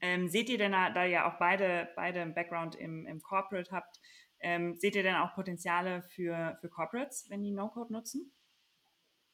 [0.00, 3.70] Ähm, seht ihr denn, da, da ihr auch beide, beide einen Background im, im Corporate
[3.70, 3.98] habt,
[4.40, 8.32] ähm, seht ihr denn auch Potenziale für, für Corporates, wenn die No-Code nutzen?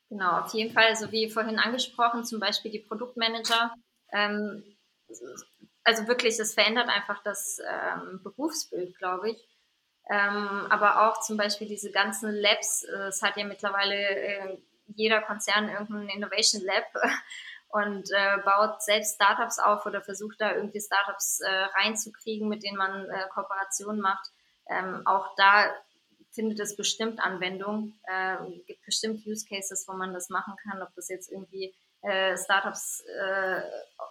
[0.08, 0.86] Genau, auf jeden Fall.
[0.88, 3.74] Also wie vorhin angesprochen, zum Beispiel die Produktmanager.
[4.12, 4.62] Ähm,
[5.84, 9.48] also wirklich, es verändert einfach das ähm, Berufsbild, glaube ich.
[10.10, 15.22] Ähm, aber auch zum Beispiel diese ganzen Labs, äh, es hat ja mittlerweile äh, jeder
[15.22, 16.84] Konzern irgendein Innovation Lab
[17.68, 22.76] und äh, baut selbst Startups auf oder versucht da irgendwie Startups äh, reinzukriegen, mit denen
[22.76, 24.30] man äh, Kooperationen macht.
[24.68, 25.72] Ähm, auch da
[26.32, 27.94] findet es bestimmt Anwendung.
[28.04, 32.36] Äh, gibt bestimmt Use Cases, wo man das machen kann, ob das jetzt irgendwie äh,
[32.36, 33.62] Startups, äh,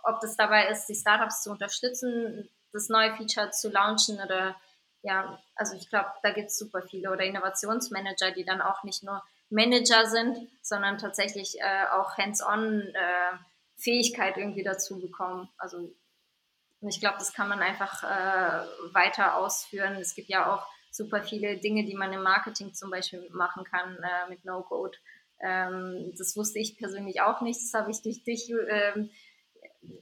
[0.04, 4.56] ob das dabei ist, die Startups zu unterstützen, das neue Feature zu launchen oder
[5.04, 9.04] ja, also ich glaube, da gibt es super viele oder Innovationsmanager, die dann auch nicht
[9.04, 13.38] nur Manager sind, sondern tatsächlich äh, auch hands-on äh,
[13.78, 15.50] Fähigkeit irgendwie dazu bekommen.
[15.58, 15.92] Also
[16.82, 19.96] ich glaube, das kann man einfach äh, weiter ausführen.
[19.96, 23.98] Es gibt ja auch super viele Dinge, die man im Marketing zum Beispiel machen kann
[24.30, 24.98] mit No-Code.
[25.42, 27.60] Ähm, das wusste ich persönlich auch nicht.
[27.62, 29.10] Das habe ich durch dich ähm,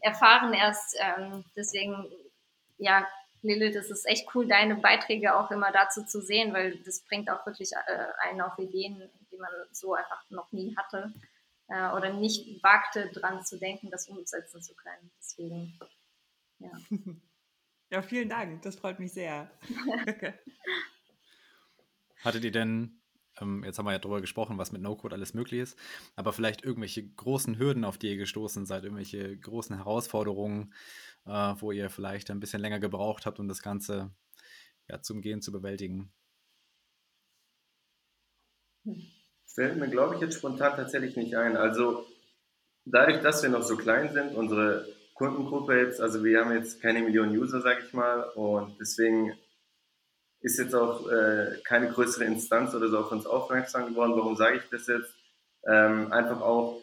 [0.02, 0.98] erfahren erst.
[1.00, 2.06] Ähm, deswegen,
[2.78, 3.08] ja,
[3.42, 7.30] Lilith, es ist echt cool, deine Beiträge auch immer dazu zu sehen, weil das bringt
[7.30, 11.14] auch wirklich äh, einen auf Ideen, die man so einfach noch nie hatte
[11.70, 15.12] äh, oder nicht wagte, dran zu denken, das umsetzen zu können.
[15.20, 15.80] Deswegen,
[16.60, 16.72] ja.
[17.92, 18.62] Ja, vielen Dank.
[18.62, 19.50] Das freut mich sehr.
[22.24, 22.99] Hattet ihr denn,
[23.42, 25.78] ähm, jetzt haben wir ja darüber gesprochen, was mit No-Code alles möglich ist,
[26.16, 30.74] aber vielleicht irgendwelche großen Hürden, auf die ihr gestoßen seid, irgendwelche großen Herausforderungen,
[31.26, 34.12] äh, wo ihr vielleicht ein bisschen länger gebraucht habt, um das Ganze
[34.88, 36.12] ja, zum Gehen zu bewältigen?
[39.46, 41.58] Fällt mir, glaube ich, jetzt spontan tatsächlich nicht ein.
[41.58, 42.06] Also
[42.86, 47.02] dadurch, dass wir noch so klein sind, unsere Kundengruppe jetzt, also wir haben jetzt keine
[47.02, 49.34] Millionen User, sage ich mal, und deswegen
[50.42, 54.14] ist jetzt auch äh, keine größere Instanz oder so auf uns aufmerksam geworden.
[54.16, 55.14] Warum sage ich das jetzt?
[55.68, 56.82] Ähm, einfach auch,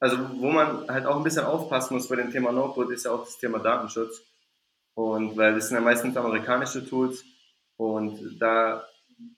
[0.00, 3.12] also wo man halt auch ein bisschen aufpassen muss bei dem Thema No-Code ist ja
[3.12, 4.22] auch das Thema Datenschutz.
[4.94, 7.22] Und weil das sind ja meistens amerikanische Tools
[7.76, 8.86] und da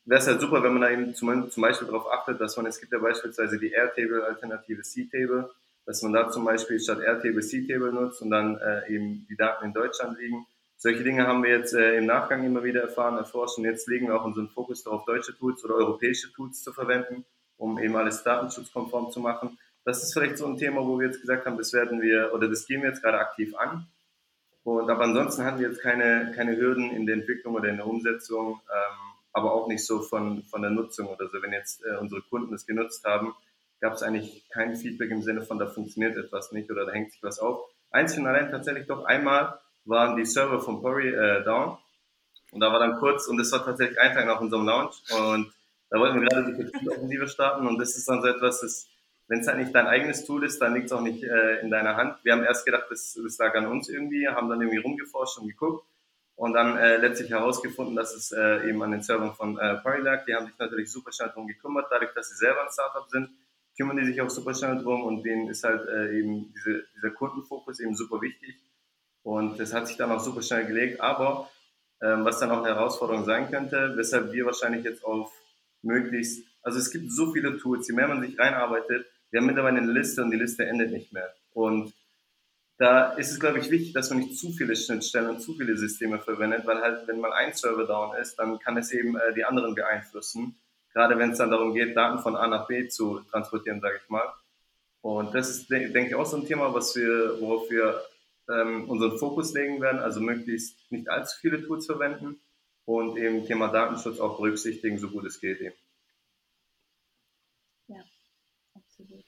[0.04, 2.66] wäre es halt super, wenn man da eben zum, zum Beispiel darauf achtet, dass man,
[2.66, 5.50] es gibt ja beispielsweise die Airtable-Alternative C-Table,
[5.87, 9.66] dass man da zum Beispiel statt Airtable C-Table nutzt und dann äh, eben die Daten
[9.66, 10.46] in Deutschland liegen.
[10.81, 14.07] Solche Dinge haben wir jetzt äh, im Nachgang immer wieder erfahren, erforscht und jetzt legen
[14.07, 17.25] wir auch unseren Fokus darauf, deutsche Tools oder europäische Tools zu verwenden,
[17.57, 19.59] um eben alles datenschutzkonform zu machen.
[19.85, 22.49] Das ist vielleicht so ein Thema, wo wir jetzt gesagt haben, das werden wir oder
[22.49, 23.88] das gehen wir jetzt gerade aktiv an.
[24.62, 27.87] Und aber ansonsten hatten wir jetzt keine, keine Hürden in der Entwicklung oder in der
[27.87, 28.99] Umsetzung, ähm,
[29.33, 31.43] aber auch nicht so von, von der Nutzung oder so.
[31.43, 33.35] Wenn jetzt äh, unsere Kunden das genutzt haben,
[33.81, 37.11] gab es eigentlich kein Feedback im Sinne von, da funktioniert etwas nicht oder da hängt
[37.11, 37.69] sich was auf.
[37.91, 41.79] Einzig und allein tatsächlich doch einmal waren die Server von Pori äh, down
[42.53, 45.53] und da war dann kurz, und das war tatsächlich ein Tag nach unserem Launch und
[45.91, 48.87] da wollten wir gerade die Vertriebsoffensive starten und das ist dann so etwas, das,
[49.29, 51.71] wenn es halt nicht dein eigenes Tool ist, dann liegt es auch nicht äh, in
[51.71, 52.17] deiner Hand.
[52.25, 55.49] Wir haben erst gedacht, das, das lag an uns irgendwie, haben dann irgendwie rumgeforscht und
[55.49, 55.87] geguckt
[56.37, 60.01] und dann äh, letztlich herausgefunden, dass es äh, eben an den Servern von äh, Pori
[60.01, 60.25] lag.
[60.25, 63.31] Die haben sich natürlich super schnell darum gekümmert, dadurch, dass sie selber ein Startup sind
[63.79, 67.11] kümmern die sich auch super schnell drum und denen ist halt äh, eben diese, dieser
[67.11, 68.57] Kundenfokus eben super wichtig.
[69.29, 71.01] Und das hat sich dann auch super schnell gelegt.
[71.01, 71.51] Aber
[72.03, 75.31] ähm, was dann auch eine Herausforderung sein könnte, weshalb wir wahrscheinlich jetzt auf
[75.83, 79.79] möglichst, also es gibt so viele Tools, je mehr man sich reinarbeitet, wir haben mittlerweile
[79.79, 81.35] eine Liste und die Liste endet nicht mehr.
[81.53, 81.93] Und
[82.79, 85.77] da ist es, glaube ich, wichtig, dass man nicht zu viele Schnittstellen und zu viele
[85.77, 89.35] Systeme verwendet, weil halt, wenn mal ein Server down ist, dann kann es eben äh,
[89.35, 90.57] die anderen beeinflussen
[90.99, 94.11] gerade wenn es dann darum geht, Daten von A nach B zu transportieren, sage ich
[94.11, 94.25] mal.
[95.01, 98.03] Und das ist, denke ich, auch so ein Thema, was wir, worauf wir
[98.49, 102.41] ähm, unseren Fokus legen werden, also möglichst nicht allzu viele Tools verwenden
[102.85, 105.77] und eben Thema Datenschutz auch berücksichtigen, so gut es geht eben.
[107.89, 108.05] Ja,
[108.75, 109.25] absolut.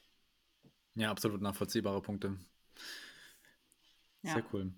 [0.94, 2.36] Ja, absolut nachvollziehbare Punkte.
[4.22, 4.34] Ja.
[4.34, 4.72] Sehr cool.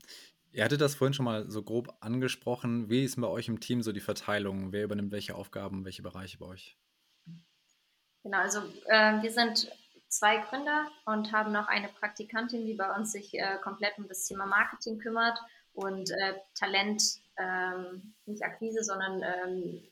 [0.53, 2.91] Ihr hattet das vorhin schon mal so grob angesprochen.
[2.91, 4.71] Wie ist bei euch im Team so die Verteilung?
[4.73, 6.77] Wer übernimmt welche Aufgaben, welche Bereiche bei euch?
[8.23, 9.71] Genau, also äh, wir sind
[10.13, 14.27] zwei Gründer und haben noch eine Praktikantin, die bei uns sich äh, komplett um das
[14.27, 15.39] Thema Marketing kümmert
[15.73, 17.03] und äh, Talent,
[17.39, 19.83] ähm, nicht Akquise, sondern ähm,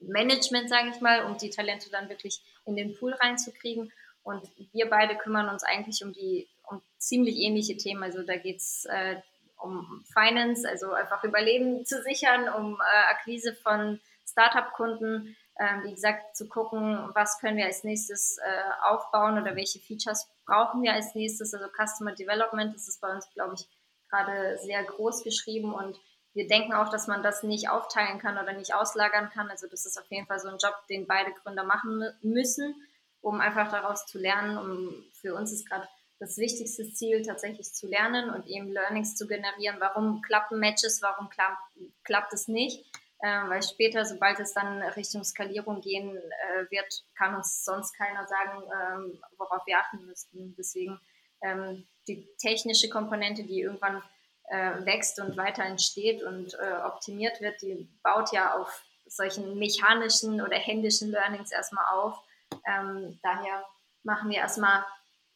[0.00, 3.90] Management, sage ich mal, um die Talente dann wirklich in den Pool reinzukriegen.
[4.22, 8.02] Und wir beide kümmern uns eigentlich um die um ziemlich ähnliche Themen.
[8.02, 9.16] Also da geht es äh,
[9.56, 16.34] um Finance, also einfach Überleben zu sichern, um äh, Akquise von Startup-Kunden, äh, wie gesagt,
[16.34, 21.14] zu gucken, was können wir als nächstes äh, aufbauen oder welche Features brauchen wir als
[21.14, 21.52] nächstes.
[21.52, 23.68] Also Customer Development, das ist bei uns, glaube ich,
[24.08, 26.00] gerade sehr groß geschrieben und
[26.32, 29.50] wir denken auch, dass man das nicht aufteilen kann oder nicht auslagern kann.
[29.50, 32.74] Also das ist auf jeden Fall so ein Job, den beide Gründer machen müssen,
[33.20, 34.56] um einfach daraus zu lernen.
[34.56, 35.86] Um, für uns ist gerade
[36.20, 39.76] das wichtigste Ziel, tatsächlich zu lernen und eben Learnings zu generieren.
[39.80, 41.58] Warum klappen Matches, warum klapp,
[42.04, 42.86] klappt es nicht?
[43.22, 48.26] Äh, weil später, sobald es dann Richtung Skalierung gehen äh, wird, kann uns sonst keiner
[48.26, 50.54] sagen, ähm, worauf wir achten müssten.
[50.56, 50.98] Deswegen
[51.42, 54.02] ähm, die technische Komponente, die irgendwann
[54.48, 60.40] äh, wächst und weiter entsteht und äh, optimiert wird, die baut ja auf solchen mechanischen
[60.40, 62.18] oder händischen Learnings erstmal auf.
[62.66, 63.64] Ähm, daher
[64.02, 64.84] machen wir erstmal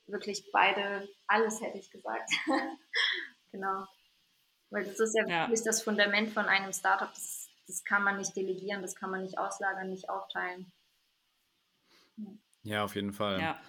[0.07, 2.31] wirklich beide alles, hätte ich gesagt.
[3.53, 3.87] genau.
[4.71, 5.43] Weil das ist ja, ja.
[5.43, 7.13] wirklich das Fundament von einem Startup.
[7.13, 10.73] Das, das kann man nicht delegieren, das kann man nicht auslagern, nicht aufteilen.
[12.63, 13.41] Ja, auf jeden Fall.
[13.41, 13.61] Ja.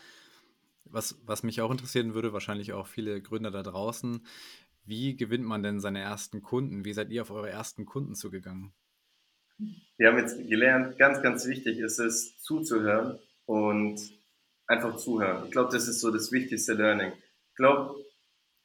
[0.85, 4.25] Was, was mich auch interessieren würde, wahrscheinlich auch viele Gründer da draußen,
[4.85, 6.85] wie gewinnt man denn seine ersten Kunden?
[6.85, 8.73] Wie seid ihr auf eure ersten Kunden zugegangen?
[9.97, 13.99] Wir haben jetzt gelernt, ganz, ganz wichtig ist es, zuzuhören und
[14.67, 15.45] einfach zuhören.
[15.45, 17.13] Ich glaube, das ist so das wichtigste Learning.
[17.49, 17.95] Ich glaube,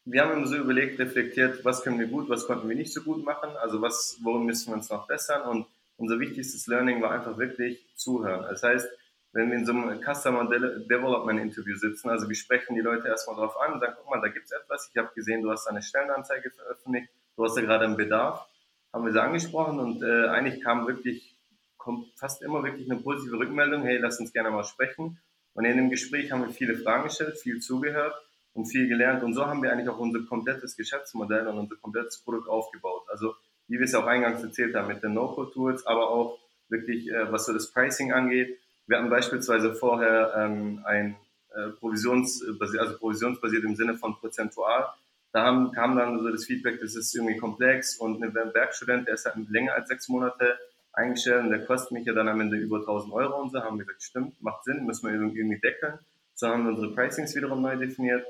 [0.04, 3.02] wir haben immer so überlegt, reflektiert, was können wir gut, was konnten wir nicht so
[3.02, 7.10] gut machen, also was, worum müssen wir uns noch bessern und unser wichtigstes Learning war
[7.10, 8.42] einfach wirklich zuhören.
[8.48, 8.88] Das heißt,
[9.32, 13.36] wenn wir in so einem Customer Development Interview sitzen, also wir sprechen die Leute erstmal
[13.36, 15.66] drauf an und sagen, guck mal, da gibt es etwas, ich habe gesehen, du hast
[15.68, 18.46] eine Stellenanzeige veröffentlicht, du hast da gerade einen Bedarf,
[18.92, 21.36] haben wir sie angesprochen und äh, eigentlich kam wirklich,
[21.76, 25.20] kommt fast immer wirklich eine positive Rückmeldung, hey, lass uns gerne mal sprechen.
[25.52, 28.14] Und in dem Gespräch haben wir viele Fragen gestellt, viel zugehört
[28.54, 29.22] und viel gelernt.
[29.22, 33.04] Und so haben wir eigentlich auch unser komplettes Geschäftsmodell und unser komplettes Produkt aufgebaut.
[33.08, 33.34] Also
[33.68, 36.38] wie wir es auch eingangs erzählt haben mit den No-Code-Tools, aber auch
[36.68, 38.58] wirklich, äh, was so das Pricing angeht.
[38.86, 41.16] Wir hatten beispielsweise vorher ähm, ein
[41.54, 44.86] äh, provisionsbasiert, also provisionsbasiert im Sinne von prozentual.
[45.32, 49.14] Da haben, kam dann so das Feedback, das ist irgendwie komplex und ein Werkstudent, der
[49.14, 50.58] ist halt länger als sechs Monate
[50.92, 53.62] eingestellt und der kostet mich ja dann am Ende über 1000 Euro und so.
[53.62, 55.98] Haben wir gesagt, stimmt, macht Sinn, müssen wir irgendwie deckeln.
[56.34, 58.26] So haben wir unsere Pricings wiederum neu definiert.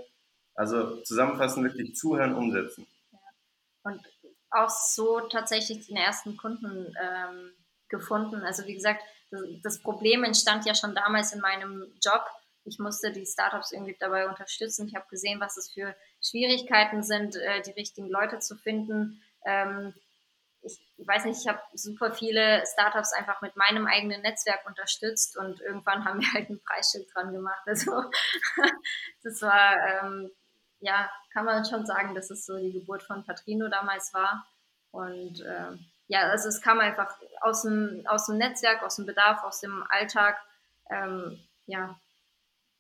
[0.61, 2.87] Also zusammenfassend wirklich zuhören, umsetzen.
[3.13, 3.19] Ja.
[3.85, 4.07] Und
[4.51, 7.53] auch so tatsächlich den ersten Kunden ähm,
[7.89, 8.43] gefunden.
[8.43, 12.27] Also wie gesagt, das, das Problem entstand ja schon damals in meinem Job.
[12.65, 14.87] Ich musste die Startups irgendwie dabei unterstützen.
[14.87, 19.23] Ich habe gesehen, was es für Schwierigkeiten sind, äh, die richtigen Leute zu finden.
[19.47, 19.95] Ähm,
[20.61, 25.63] ich weiß nicht, ich habe super viele Startups einfach mit meinem eigenen Netzwerk unterstützt und
[25.63, 27.63] irgendwann haben wir halt ein Preisschild dran gemacht.
[27.65, 28.05] Also
[29.23, 30.31] das war, ähm,
[30.81, 34.47] ja, kann man schon sagen, dass es so die Geburt von Patrino damals war.
[34.91, 35.77] Und äh,
[36.09, 39.85] ja, also es kam einfach aus dem, aus dem Netzwerk, aus dem Bedarf, aus dem
[39.89, 40.37] Alltag.
[40.91, 41.97] Ähm, ja,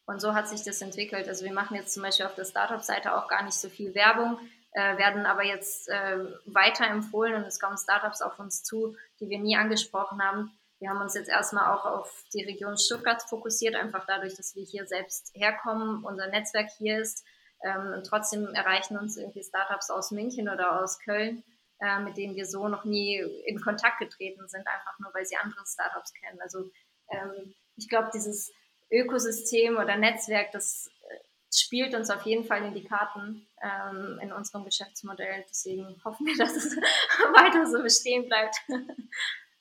[0.06, 1.28] und so hat sich das entwickelt.
[1.28, 4.40] Also wir machen jetzt zum Beispiel auf der Startup-Seite auch gar nicht so viel Werbung,
[4.72, 9.38] äh, werden aber jetzt äh, weiterempfohlen und es kommen Startups auf uns zu, die wir
[9.38, 10.50] nie angesprochen haben.
[10.80, 14.64] Wir haben uns jetzt erstmal auch auf die Region Stuttgart fokussiert, einfach dadurch, dass wir
[14.64, 17.24] hier selbst herkommen, unser Netzwerk hier ist.
[17.62, 21.42] Ähm, und trotzdem erreichen uns irgendwie Startups aus München oder aus Köln,
[21.80, 25.36] äh, mit denen wir so noch nie in Kontakt getreten sind, einfach nur weil sie
[25.36, 26.40] andere Startups kennen.
[26.40, 26.70] Also
[27.10, 28.52] ähm, ich glaube, dieses
[28.90, 31.16] Ökosystem oder Netzwerk, das äh,
[31.54, 35.44] spielt uns auf jeden Fall in die Karten ähm, in unserem Geschäftsmodell.
[35.48, 38.56] Deswegen hoffen wir, dass es weiter so bestehen bleibt.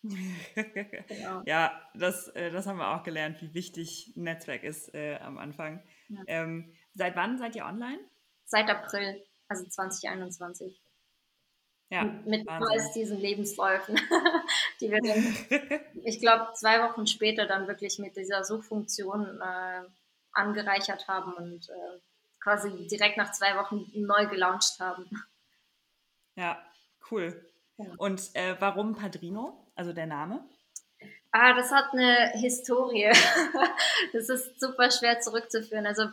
[1.08, 1.42] genau.
[1.46, 5.38] Ja, das, äh, das haben wir auch gelernt, wie wichtig ein Netzwerk ist äh, am
[5.38, 5.84] Anfang.
[6.08, 6.22] Ja.
[6.28, 8.00] Ähm, seit wann seid ihr online?
[8.46, 10.80] Seit April, also 2021.
[11.92, 12.92] Ja, mit Wahnsinn.
[12.94, 13.96] diesen Lebensläufen,
[14.80, 19.82] die wir dann, ich glaube, zwei Wochen später dann wirklich mit dieser Suchfunktion äh,
[20.34, 22.00] angereichert haben und äh,
[22.40, 25.10] quasi direkt nach zwei Wochen neu gelauncht haben.
[26.36, 26.64] Ja,
[27.10, 27.44] cool.
[27.78, 27.88] Ja.
[27.98, 30.48] Und äh, warum Padrino, also der Name?
[31.32, 33.12] Ah, das hat eine Historie.
[34.14, 35.88] das ist super schwer zurückzuführen.
[35.88, 36.10] Also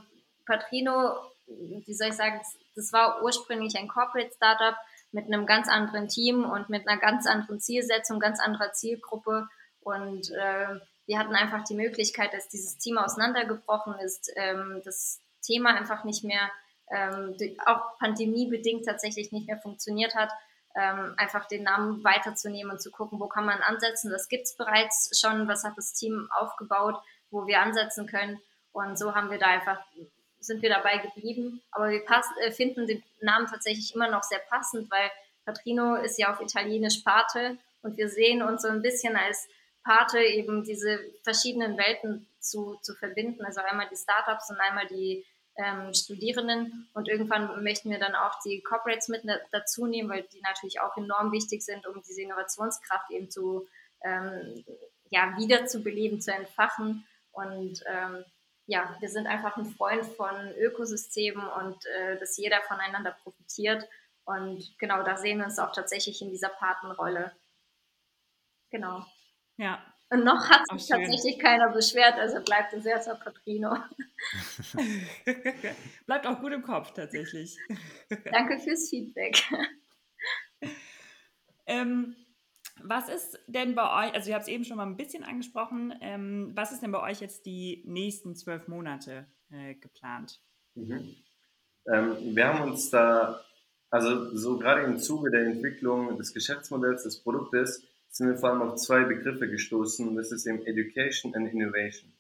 [0.47, 1.17] Padrino,
[1.47, 2.41] wie soll ich sagen,
[2.75, 4.77] das war ursprünglich ein Corporate Startup,
[5.13, 9.49] mit einem ganz anderen Team und mit einer ganz anderen Zielsetzung, ganz anderer Zielgruppe.
[9.81, 15.75] Und äh, wir hatten einfach die Möglichkeit, dass dieses Team auseinandergebrochen ist, ähm, das Thema
[15.75, 16.51] einfach nicht mehr,
[16.91, 17.35] ähm,
[17.65, 20.31] auch pandemiebedingt tatsächlich nicht mehr funktioniert hat,
[20.75, 24.11] ähm, einfach den Namen weiterzunehmen und zu gucken, wo kann man ansetzen.
[24.11, 28.39] Das gibt es bereits schon, was hat das Team aufgebaut, wo wir ansetzen können.
[28.73, 29.81] Und so haben wir da einfach
[30.47, 31.63] sind wir dabei geblieben.
[31.71, 35.11] Aber wir pass, äh, finden den Namen tatsächlich immer noch sehr passend, weil
[35.45, 39.49] Patrino ist ja auf Italienisch Pate und wir sehen uns so ein bisschen als
[39.85, 43.45] Pate eben diese verschiedenen Welten zu, zu verbinden.
[43.45, 45.25] Also einmal die Startups und einmal die
[45.57, 49.23] ähm, Studierenden und irgendwann möchten wir dann auch die Corporates mit
[49.53, 53.67] dazu nehmen, weil die natürlich auch enorm wichtig sind, um diese Innovationskraft eben zu
[54.05, 54.65] ähm,
[55.11, 58.25] ja, wiederzubeleben, zu entfachen und ähm,
[58.67, 63.89] ja, wir sind einfach ein Freund von Ökosystemen und äh, dass jeder voneinander profitiert.
[64.25, 67.33] Und genau, da sehen wir uns auch tatsächlich in dieser Patenrolle.
[68.71, 69.05] Genau.
[69.57, 69.83] Ja.
[70.11, 73.77] Und noch hat sich tatsächlich keiner beschwert, also bleibt es jetzt auf Patrino.
[76.07, 77.57] bleibt auch gut im Kopf tatsächlich.
[78.33, 79.43] Danke fürs Feedback.
[81.69, 82.15] Ähm,
[82.83, 85.95] was ist denn bei euch, also ihr habt es eben schon mal ein bisschen angesprochen,
[86.01, 90.41] ähm, was ist denn bei euch jetzt die nächsten zwölf Monate äh, geplant?
[90.75, 91.17] Mhm.
[91.87, 93.41] Ähm, wir haben uns da
[93.91, 98.63] Also so gerade im Zuge der Entwicklung des Geschäftsmodells des Produktes sind wir vor allem
[98.63, 100.17] auf zwei Begriffe gestoßen.
[100.17, 102.13] Das ist eben Education and Innovation.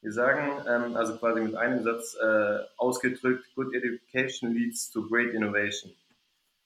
[0.00, 5.34] Wir sagen ähm, also quasi mit einem Satz äh, ausgedrückt, Good Education leads to great
[5.34, 5.92] innovation.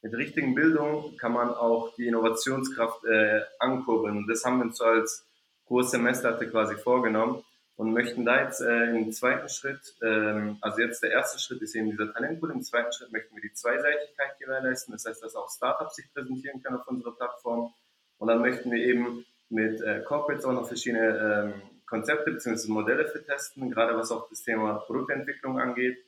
[0.03, 4.17] Mit richtigen Bildung kann man auch die Innovationskraft äh, ankurbeln.
[4.17, 5.25] Und das haben wir uns so als
[5.65, 7.45] Kurssemester quasi vorgenommen
[7.77, 11.75] und möchten da jetzt äh, im zweiten Schritt, ähm, also jetzt der erste Schritt ist
[11.75, 15.51] eben dieser Talentpool, im zweiten Schritt möchten wir die Zweiseitigkeit gewährleisten, das heißt, dass auch
[15.51, 17.73] Startups sich präsentieren können auf unserer Plattform
[18.19, 22.71] und dann möchten wir eben mit äh, Corporates auch noch verschiedene ähm, Konzepte bzw.
[22.71, 25.99] Modelle für testen, gerade was auch das Thema Produktentwicklung angeht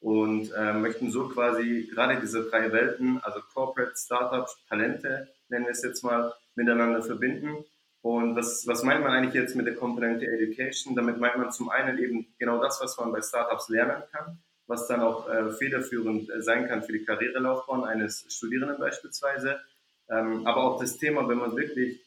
[0.00, 5.72] und äh, möchten so quasi gerade diese drei Welten, also Corporate, Startups, Talente, nennen wir
[5.72, 7.64] es jetzt mal, miteinander verbinden
[8.02, 10.94] und was, was meint man eigentlich jetzt mit der Komponente Education?
[10.94, 14.86] Damit meint man zum einen eben genau das, was man bei Startups lernen kann, was
[14.86, 19.60] dann auch äh, federführend äh, sein kann für die Karrierelaufbahn eines Studierenden beispielsweise.
[20.08, 22.00] Ähm, aber auch das Thema, wenn man wirklich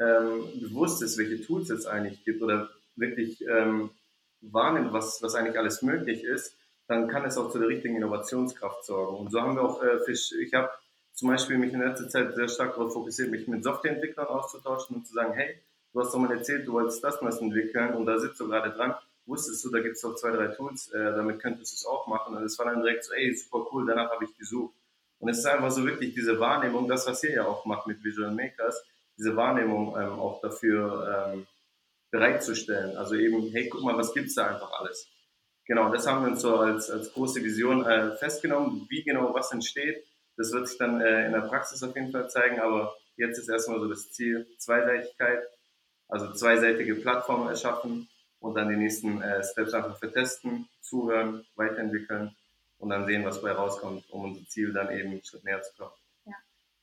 [0.00, 3.90] ähm, bewusst ist, welche Tools es eigentlich gibt oder wirklich ähm,
[4.40, 6.54] wahrnimmt, was, was eigentlich alles möglich ist,
[6.88, 9.18] dann kann es auch zu der richtigen Innovationskraft sorgen.
[9.18, 10.70] Und so haben wir auch, äh, Fisch, ich habe
[11.12, 15.06] zum Beispiel mich in letzter Zeit sehr stark darauf fokussiert, mich mit Softwareentwicklern auszutauschen und
[15.06, 15.60] zu sagen, hey,
[15.92, 18.70] du hast doch mal erzählt, du wolltest das das entwickeln und da sitzt du gerade
[18.70, 18.94] dran.
[19.26, 22.06] Wusstest du, da gibt es doch zwei, drei Tools, äh, damit könntest du es auch
[22.06, 22.34] machen.
[22.34, 24.74] Und es war dann direkt so, ey, super cool, danach habe ich gesucht.
[25.18, 28.02] Und es ist einfach so wirklich diese Wahrnehmung, das, was ihr ja auch macht mit
[28.02, 28.82] Visual Makers,
[29.18, 31.46] diese Wahrnehmung ähm, auch dafür ähm,
[32.10, 32.96] bereitzustellen.
[32.96, 35.08] Also eben, hey, guck mal, was gibt's da einfach alles.
[35.68, 39.52] Genau, das haben wir uns so als, als große Vision äh, festgenommen, wie genau was
[39.52, 40.04] entsteht
[40.38, 43.48] das wird sich dann äh, in der Praxis auf jeden Fall zeigen, aber jetzt ist
[43.48, 45.42] erstmal so das Ziel Zweiseitigkeit,
[46.08, 48.08] also zweiseitige Plattformen erschaffen
[48.38, 52.36] und dann die nächsten äh, Steps einfach vertesten, zuhören, weiterentwickeln
[52.78, 55.74] und dann sehen, was dabei rauskommt, um unser Ziel dann eben einen Schritt näher zu
[55.76, 55.92] kommen.
[56.24, 56.34] Ja.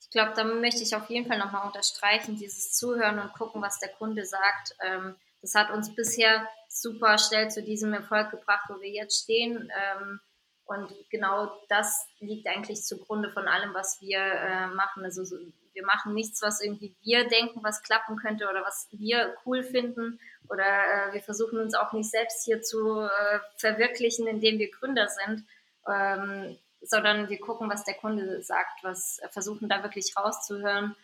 [0.02, 3.80] Ich glaube, da möchte ich auf jeden Fall nochmal unterstreichen, dieses Zuhören und gucken, was
[3.80, 4.76] der Kunde sagt.
[4.86, 5.16] Ähm,
[5.46, 9.72] das hat uns bisher super schnell zu diesem Erfolg gebracht, wo wir jetzt stehen.
[9.72, 10.20] Ähm,
[10.66, 15.04] und genau das liegt eigentlich zugrunde von allem, was wir äh, machen.
[15.04, 15.38] Also so,
[15.74, 20.20] wir machen nichts, was irgendwie wir denken, was klappen könnte oder was wir cool finden.
[20.50, 25.08] Oder äh, wir versuchen uns auch nicht selbst hier zu äh, verwirklichen, indem wir Gründer
[25.08, 25.46] sind,
[25.88, 30.96] ähm, sondern wir gucken, was der Kunde sagt, was versuchen da wirklich rauszuhören.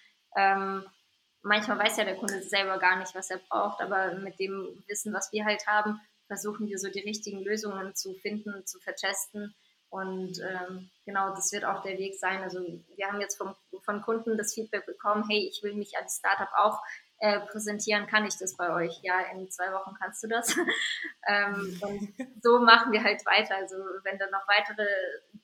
[1.43, 5.13] Manchmal weiß ja der Kunde selber gar nicht, was er braucht, aber mit dem Wissen,
[5.13, 9.53] was wir halt haben, versuchen wir so die richtigen Lösungen zu finden, zu vertesten.
[9.89, 12.41] Und ähm, genau, das wird auch der Weg sein.
[12.41, 12.59] Also
[12.95, 16.47] wir haben jetzt vom, von Kunden das Feedback bekommen, hey, ich will mich als Startup
[16.55, 16.79] auch
[17.17, 18.99] äh, präsentieren, kann ich das bei euch?
[19.03, 20.55] Ja, in zwei Wochen kannst du das.
[21.27, 23.57] ähm, und so machen wir halt weiter.
[23.57, 24.87] Also wenn dann noch weitere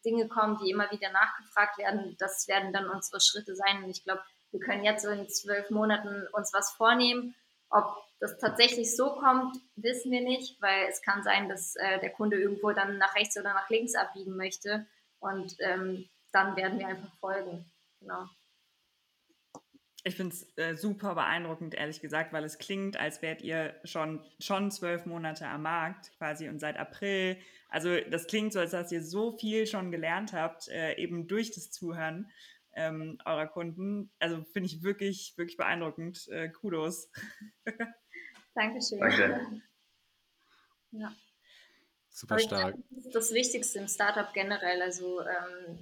[0.05, 3.83] Dinge kommen, die immer wieder nachgefragt werden, das werden dann unsere Schritte sein.
[3.83, 4.21] Und ich glaube,
[4.51, 7.35] wir können jetzt so in zwölf Monaten uns was vornehmen.
[7.69, 12.09] Ob das tatsächlich so kommt, wissen wir nicht, weil es kann sein, dass äh, der
[12.09, 14.87] Kunde irgendwo dann nach rechts oder nach links abbiegen möchte
[15.19, 17.65] und ähm, dann werden wir einfach folgen.
[17.99, 18.27] Genau.
[20.03, 24.23] Ich finde es äh, super beeindruckend, ehrlich gesagt, weil es klingt, als wärt ihr schon,
[24.39, 27.37] schon zwölf Monate am Markt quasi und seit April.
[27.69, 31.51] Also das klingt so, als dass ihr so viel schon gelernt habt, äh, eben durch
[31.51, 32.31] das Zuhören
[32.77, 34.11] ähm, eurer Kunden.
[34.19, 36.27] Also finde ich wirklich, wirklich beeindruckend.
[36.29, 37.11] Äh, Kudos.
[38.55, 38.99] Dankeschön.
[38.99, 39.61] Danke.
[40.91, 41.11] Ja.
[42.09, 42.75] Super stark.
[42.89, 44.81] Das ist das Wichtigste im Startup generell.
[44.81, 45.79] Also ähm,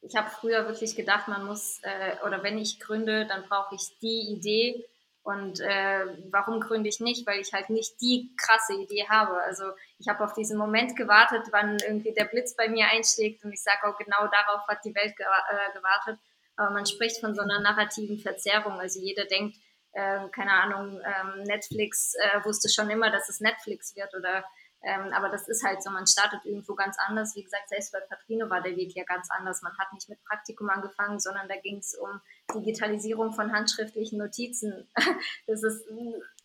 [0.00, 3.98] ich habe früher wirklich gedacht, man muss, äh, oder wenn ich gründe, dann brauche ich
[4.00, 4.84] die Idee.
[5.24, 7.26] Und äh, warum gründe ich nicht?
[7.26, 9.42] Weil ich halt nicht die krasse Idee habe.
[9.42, 9.64] Also
[9.98, 13.62] ich habe auf diesen Moment gewartet, wann irgendwie der Blitz bei mir einschlägt und ich
[13.62, 16.20] sage auch genau darauf hat die Welt äh, gewartet.
[16.56, 18.78] Aber man spricht von so einer narrativen Verzerrung.
[18.78, 19.56] Also jeder denkt,
[19.92, 24.44] äh, keine Ahnung, ähm, Netflix äh, wusste schon immer, dass es Netflix wird oder
[24.84, 27.34] ähm, aber das ist halt so, man startet irgendwo ganz anders.
[27.34, 29.62] Wie gesagt, selbst bei Patrino war der Weg ja ganz anders.
[29.62, 32.20] Man hat nicht mit Praktikum angefangen, sondern da ging es um
[32.54, 34.88] Digitalisierung von handschriftlichen Notizen.
[35.46, 35.84] Das ist,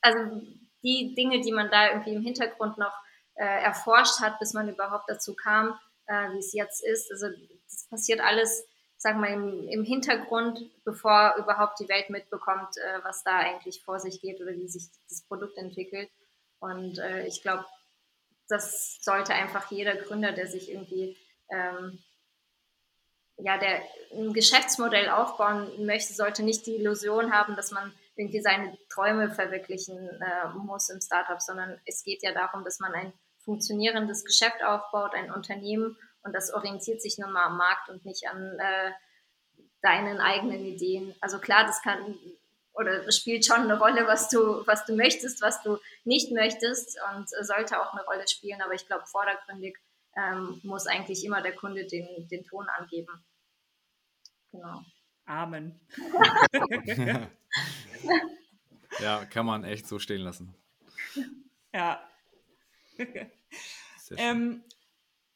[0.02, 0.42] also
[0.84, 2.94] die Dinge, die man da irgendwie im Hintergrund noch
[3.36, 7.12] äh, erforscht hat, bis man überhaupt dazu kam, äh, wie es jetzt ist.
[7.12, 7.28] Also
[7.66, 8.66] das passiert alles
[9.00, 14.00] sagen wir, im, im Hintergrund, bevor überhaupt die Welt mitbekommt, äh, was da eigentlich vor
[14.00, 16.10] sich geht oder wie sich das Produkt entwickelt.
[16.60, 17.66] Und äh, ich glaube,
[18.50, 21.18] das sollte einfach jeder Gründer, der sich irgendwie
[21.50, 22.00] ähm,
[23.42, 23.82] ja, der
[24.14, 29.98] ein Geschäftsmodell aufbauen möchte, sollte nicht die Illusion haben, dass man irgendwie seine Träume verwirklichen
[29.98, 35.14] äh, muss im Startup, sondern es geht ja darum, dass man ein funktionierendes Geschäft aufbaut,
[35.16, 38.92] ein Unternehmen Und das orientiert sich nun mal am Markt und nicht an äh,
[39.82, 41.16] deinen eigenen Ideen.
[41.22, 42.18] Also klar, das kann
[42.80, 47.28] oder spielt schon eine Rolle, was du, was du möchtest, was du nicht möchtest und
[47.30, 48.62] sollte auch eine Rolle spielen.
[48.62, 49.78] Aber ich glaube, vordergründig
[50.16, 53.24] ähm, muss eigentlich immer der Kunde den, den Ton angeben.
[54.52, 54.82] Genau.
[55.26, 55.80] Amen.
[59.00, 60.56] ja, kann man echt so stehen lassen.
[61.74, 62.02] Ja.
[64.18, 64.64] ähm,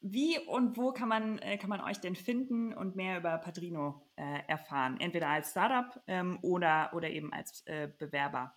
[0.06, 4.02] wie und wo kann man, äh, kann man euch denn finden und mehr über Padrino
[4.16, 5.00] äh, erfahren?
[5.00, 8.54] Entweder als Startup ähm, oder, oder eben als äh, Bewerber.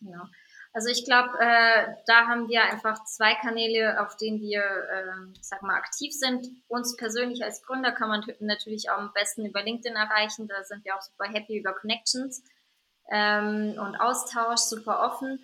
[0.00, 0.24] Genau.
[0.72, 5.62] Also ich glaube, äh, da haben wir einfach zwei Kanäle, auf denen wir, äh, sag
[5.62, 6.48] mal, aktiv sind.
[6.66, 10.48] Uns persönlich als Gründer kann man natürlich auch am besten über LinkedIn erreichen.
[10.48, 12.42] Da sind wir auch super happy über Connections
[13.08, 15.38] ähm, und Austausch, super offen.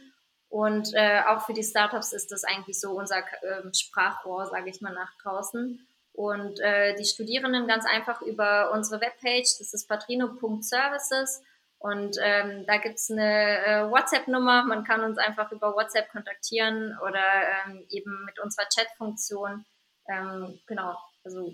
[0.55, 4.81] Und äh, auch für die Startups ist das eigentlich so unser äh, Sprachrohr, sage ich
[4.81, 5.85] mal, nach draußen.
[6.13, 11.43] Und äh, die Studierenden ganz einfach über unsere Webpage, das ist patrino.services.
[11.79, 14.63] Und ähm, da gibt's eine äh, WhatsApp-Nummer.
[14.63, 17.25] Man kann uns einfach über WhatsApp kontaktieren oder
[17.67, 19.65] ähm, eben mit unserer Chat-Funktion.
[20.09, 21.53] Ähm, genau, also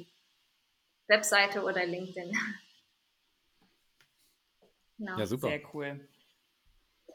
[1.06, 2.32] Webseite oder LinkedIn.
[4.98, 5.18] genau.
[5.18, 5.48] Ja, super.
[5.48, 6.06] Sehr cool.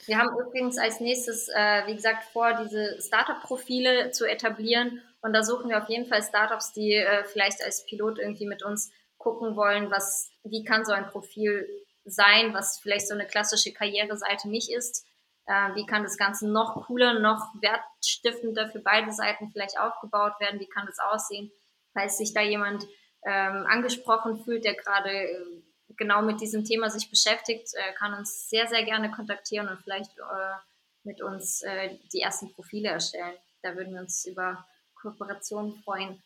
[0.05, 5.01] Wir haben übrigens als nächstes, äh, wie gesagt, vor, diese Startup-Profile zu etablieren.
[5.21, 8.63] Und da suchen wir auf jeden Fall Startups, die äh, vielleicht als Pilot irgendwie mit
[8.63, 11.67] uns gucken wollen, was, wie kann so ein Profil
[12.03, 15.05] sein, was vielleicht so eine klassische Karriereseite nicht ist.
[15.47, 20.59] Äh, wie kann das Ganze noch cooler, noch wertstiftender für beide Seiten vielleicht aufgebaut werden?
[20.59, 21.51] Wie kann das aussehen?
[21.93, 22.85] Falls sich da jemand
[23.25, 25.63] ähm, angesprochen fühlt, der gerade äh,
[25.97, 30.17] genau mit diesem Thema sich beschäftigt, äh, kann uns sehr, sehr gerne kontaktieren und vielleicht
[30.17, 30.55] äh,
[31.03, 33.35] mit uns äh, die ersten Profile erstellen.
[33.61, 34.65] Da würden wir uns über
[34.95, 36.21] Kooperationen freuen.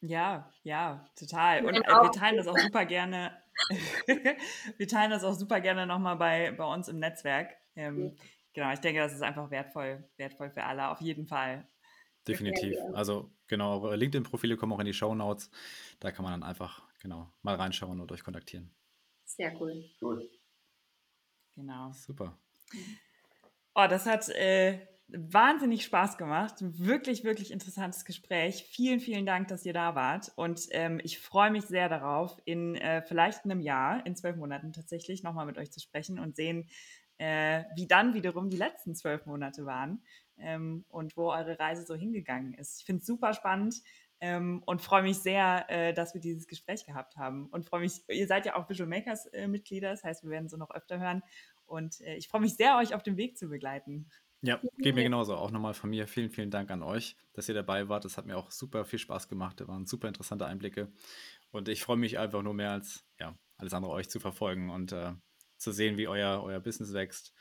[0.00, 1.64] Ja, ja, total.
[1.64, 3.42] Und äh, wir teilen das auch super gerne.
[4.76, 7.54] wir teilen das auch super gerne nochmal bei, bei uns im Netzwerk.
[7.74, 8.16] Ähm,
[8.52, 11.66] genau, ich denke, das ist einfach wertvoll, wertvoll für alle, auf jeden Fall.
[12.28, 12.76] Definitiv.
[12.92, 15.50] Also genau, eure LinkedIn-Profile kommen auch in die Show Notes.
[16.00, 18.74] Da kann man dann einfach genau mal reinschauen und euch kontaktieren.
[19.24, 19.84] Sehr cool.
[20.00, 20.28] Cool.
[21.54, 21.92] Genau.
[21.92, 22.36] Super.
[23.74, 26.56] Oh, das hat äh, wahnsinnig Spaß gemacht.
[26.60, 28.64] Wirklich, wirklich interessantes Gespräch.
[28.64, 30.32] Vielen, vielen Dank, dass ihr da wart.
[30.34, 34.72] Und ähm, ich freue mich sehr darauf, in äh, vielleicht einem Jahr, in zwölf Monaten
[34.72, 36.68] tatsächlich, nochmal mit euch zu sprechen und sehen,
[37.18, 40.02] äh, wie dann wiederum die letzten zwölf Monate waren
[40.38, 42.80] ähm, und wo eure Reise so hingegangen ist.
[42.80, 43.82] Ich finde es super spannend.
[44.20, 47.48] Ähm, und freue mich sehr, äh, dass wir dieses Gespräch gehabt haben.
[47.48, 50.48] Und freue mich, ihr seid ja auch Visual Makers äh, Mitglieder, das heißt, wir werden
[50.48, 51.22] so noch öfter hören.
[51.66, 54.08] Und äh, ich freue mich sehr, euch auf dem Weg zu begleiten.
[54.42, 55.34] Ja, geht mir genauso.
[55.34, 58.04] Auch nochmal von mir vielen, vielen Dank an euch, dass ihr dabei wart.
[58.04, 59.60] Das hat mir auch super viel Spaß gemacht.
[59.60, 60.92] Da waren super interessante Einblicke.
[61.50, 64.92] Und ich freue mich einfach nur mehr als ja, alles andere euch zu verfolgen und
[64.92, 65.12] äh,
[65.56, 67.32] zu sehen, wie euer, euer Business wächst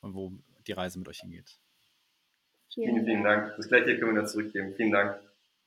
[0.00, 0.32] und wo
[0.66, 1.60] die Reise mit euch hingeht.
[2.72, 3.54] Vielen, vielen Dank.
[3.56, 4.74] Das gleiche können wir da zurückgeben.
[4.76, 5.20] Vielen Dank.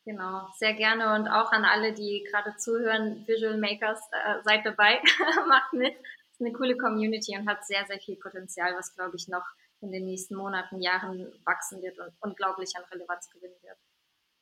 [0.04, 5.00] Genau, sehr gerne und auch an alle, die gerade zuhören, Visual Makers, äh, seid dabei,
[5.48, 5.94] macht mit.
[5.94, 9.46] Es ist eine coole Community und hat sehr, sehr viel Potenzial, was, glaube ich, noch
[9.82, 13.78] in den nächsten Monaten, Jahren wachsen wird und unglaublich an Relevanz gewinnen wird.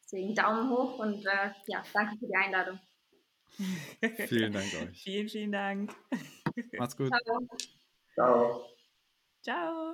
[0.04, 2.80] Deswegen Daumen hoch und äh, ja, danke für die Einladung.
[4.28, 5.02] vielen Dank euch.
[5.04, 5.94] Vielen, vielen Dank.
[6.78, 7.10] Macht's gut.
[7.10, 7.48] Ciao.
[8.14, 8.66] Ciao.
[9.44, 9.94] Ciao.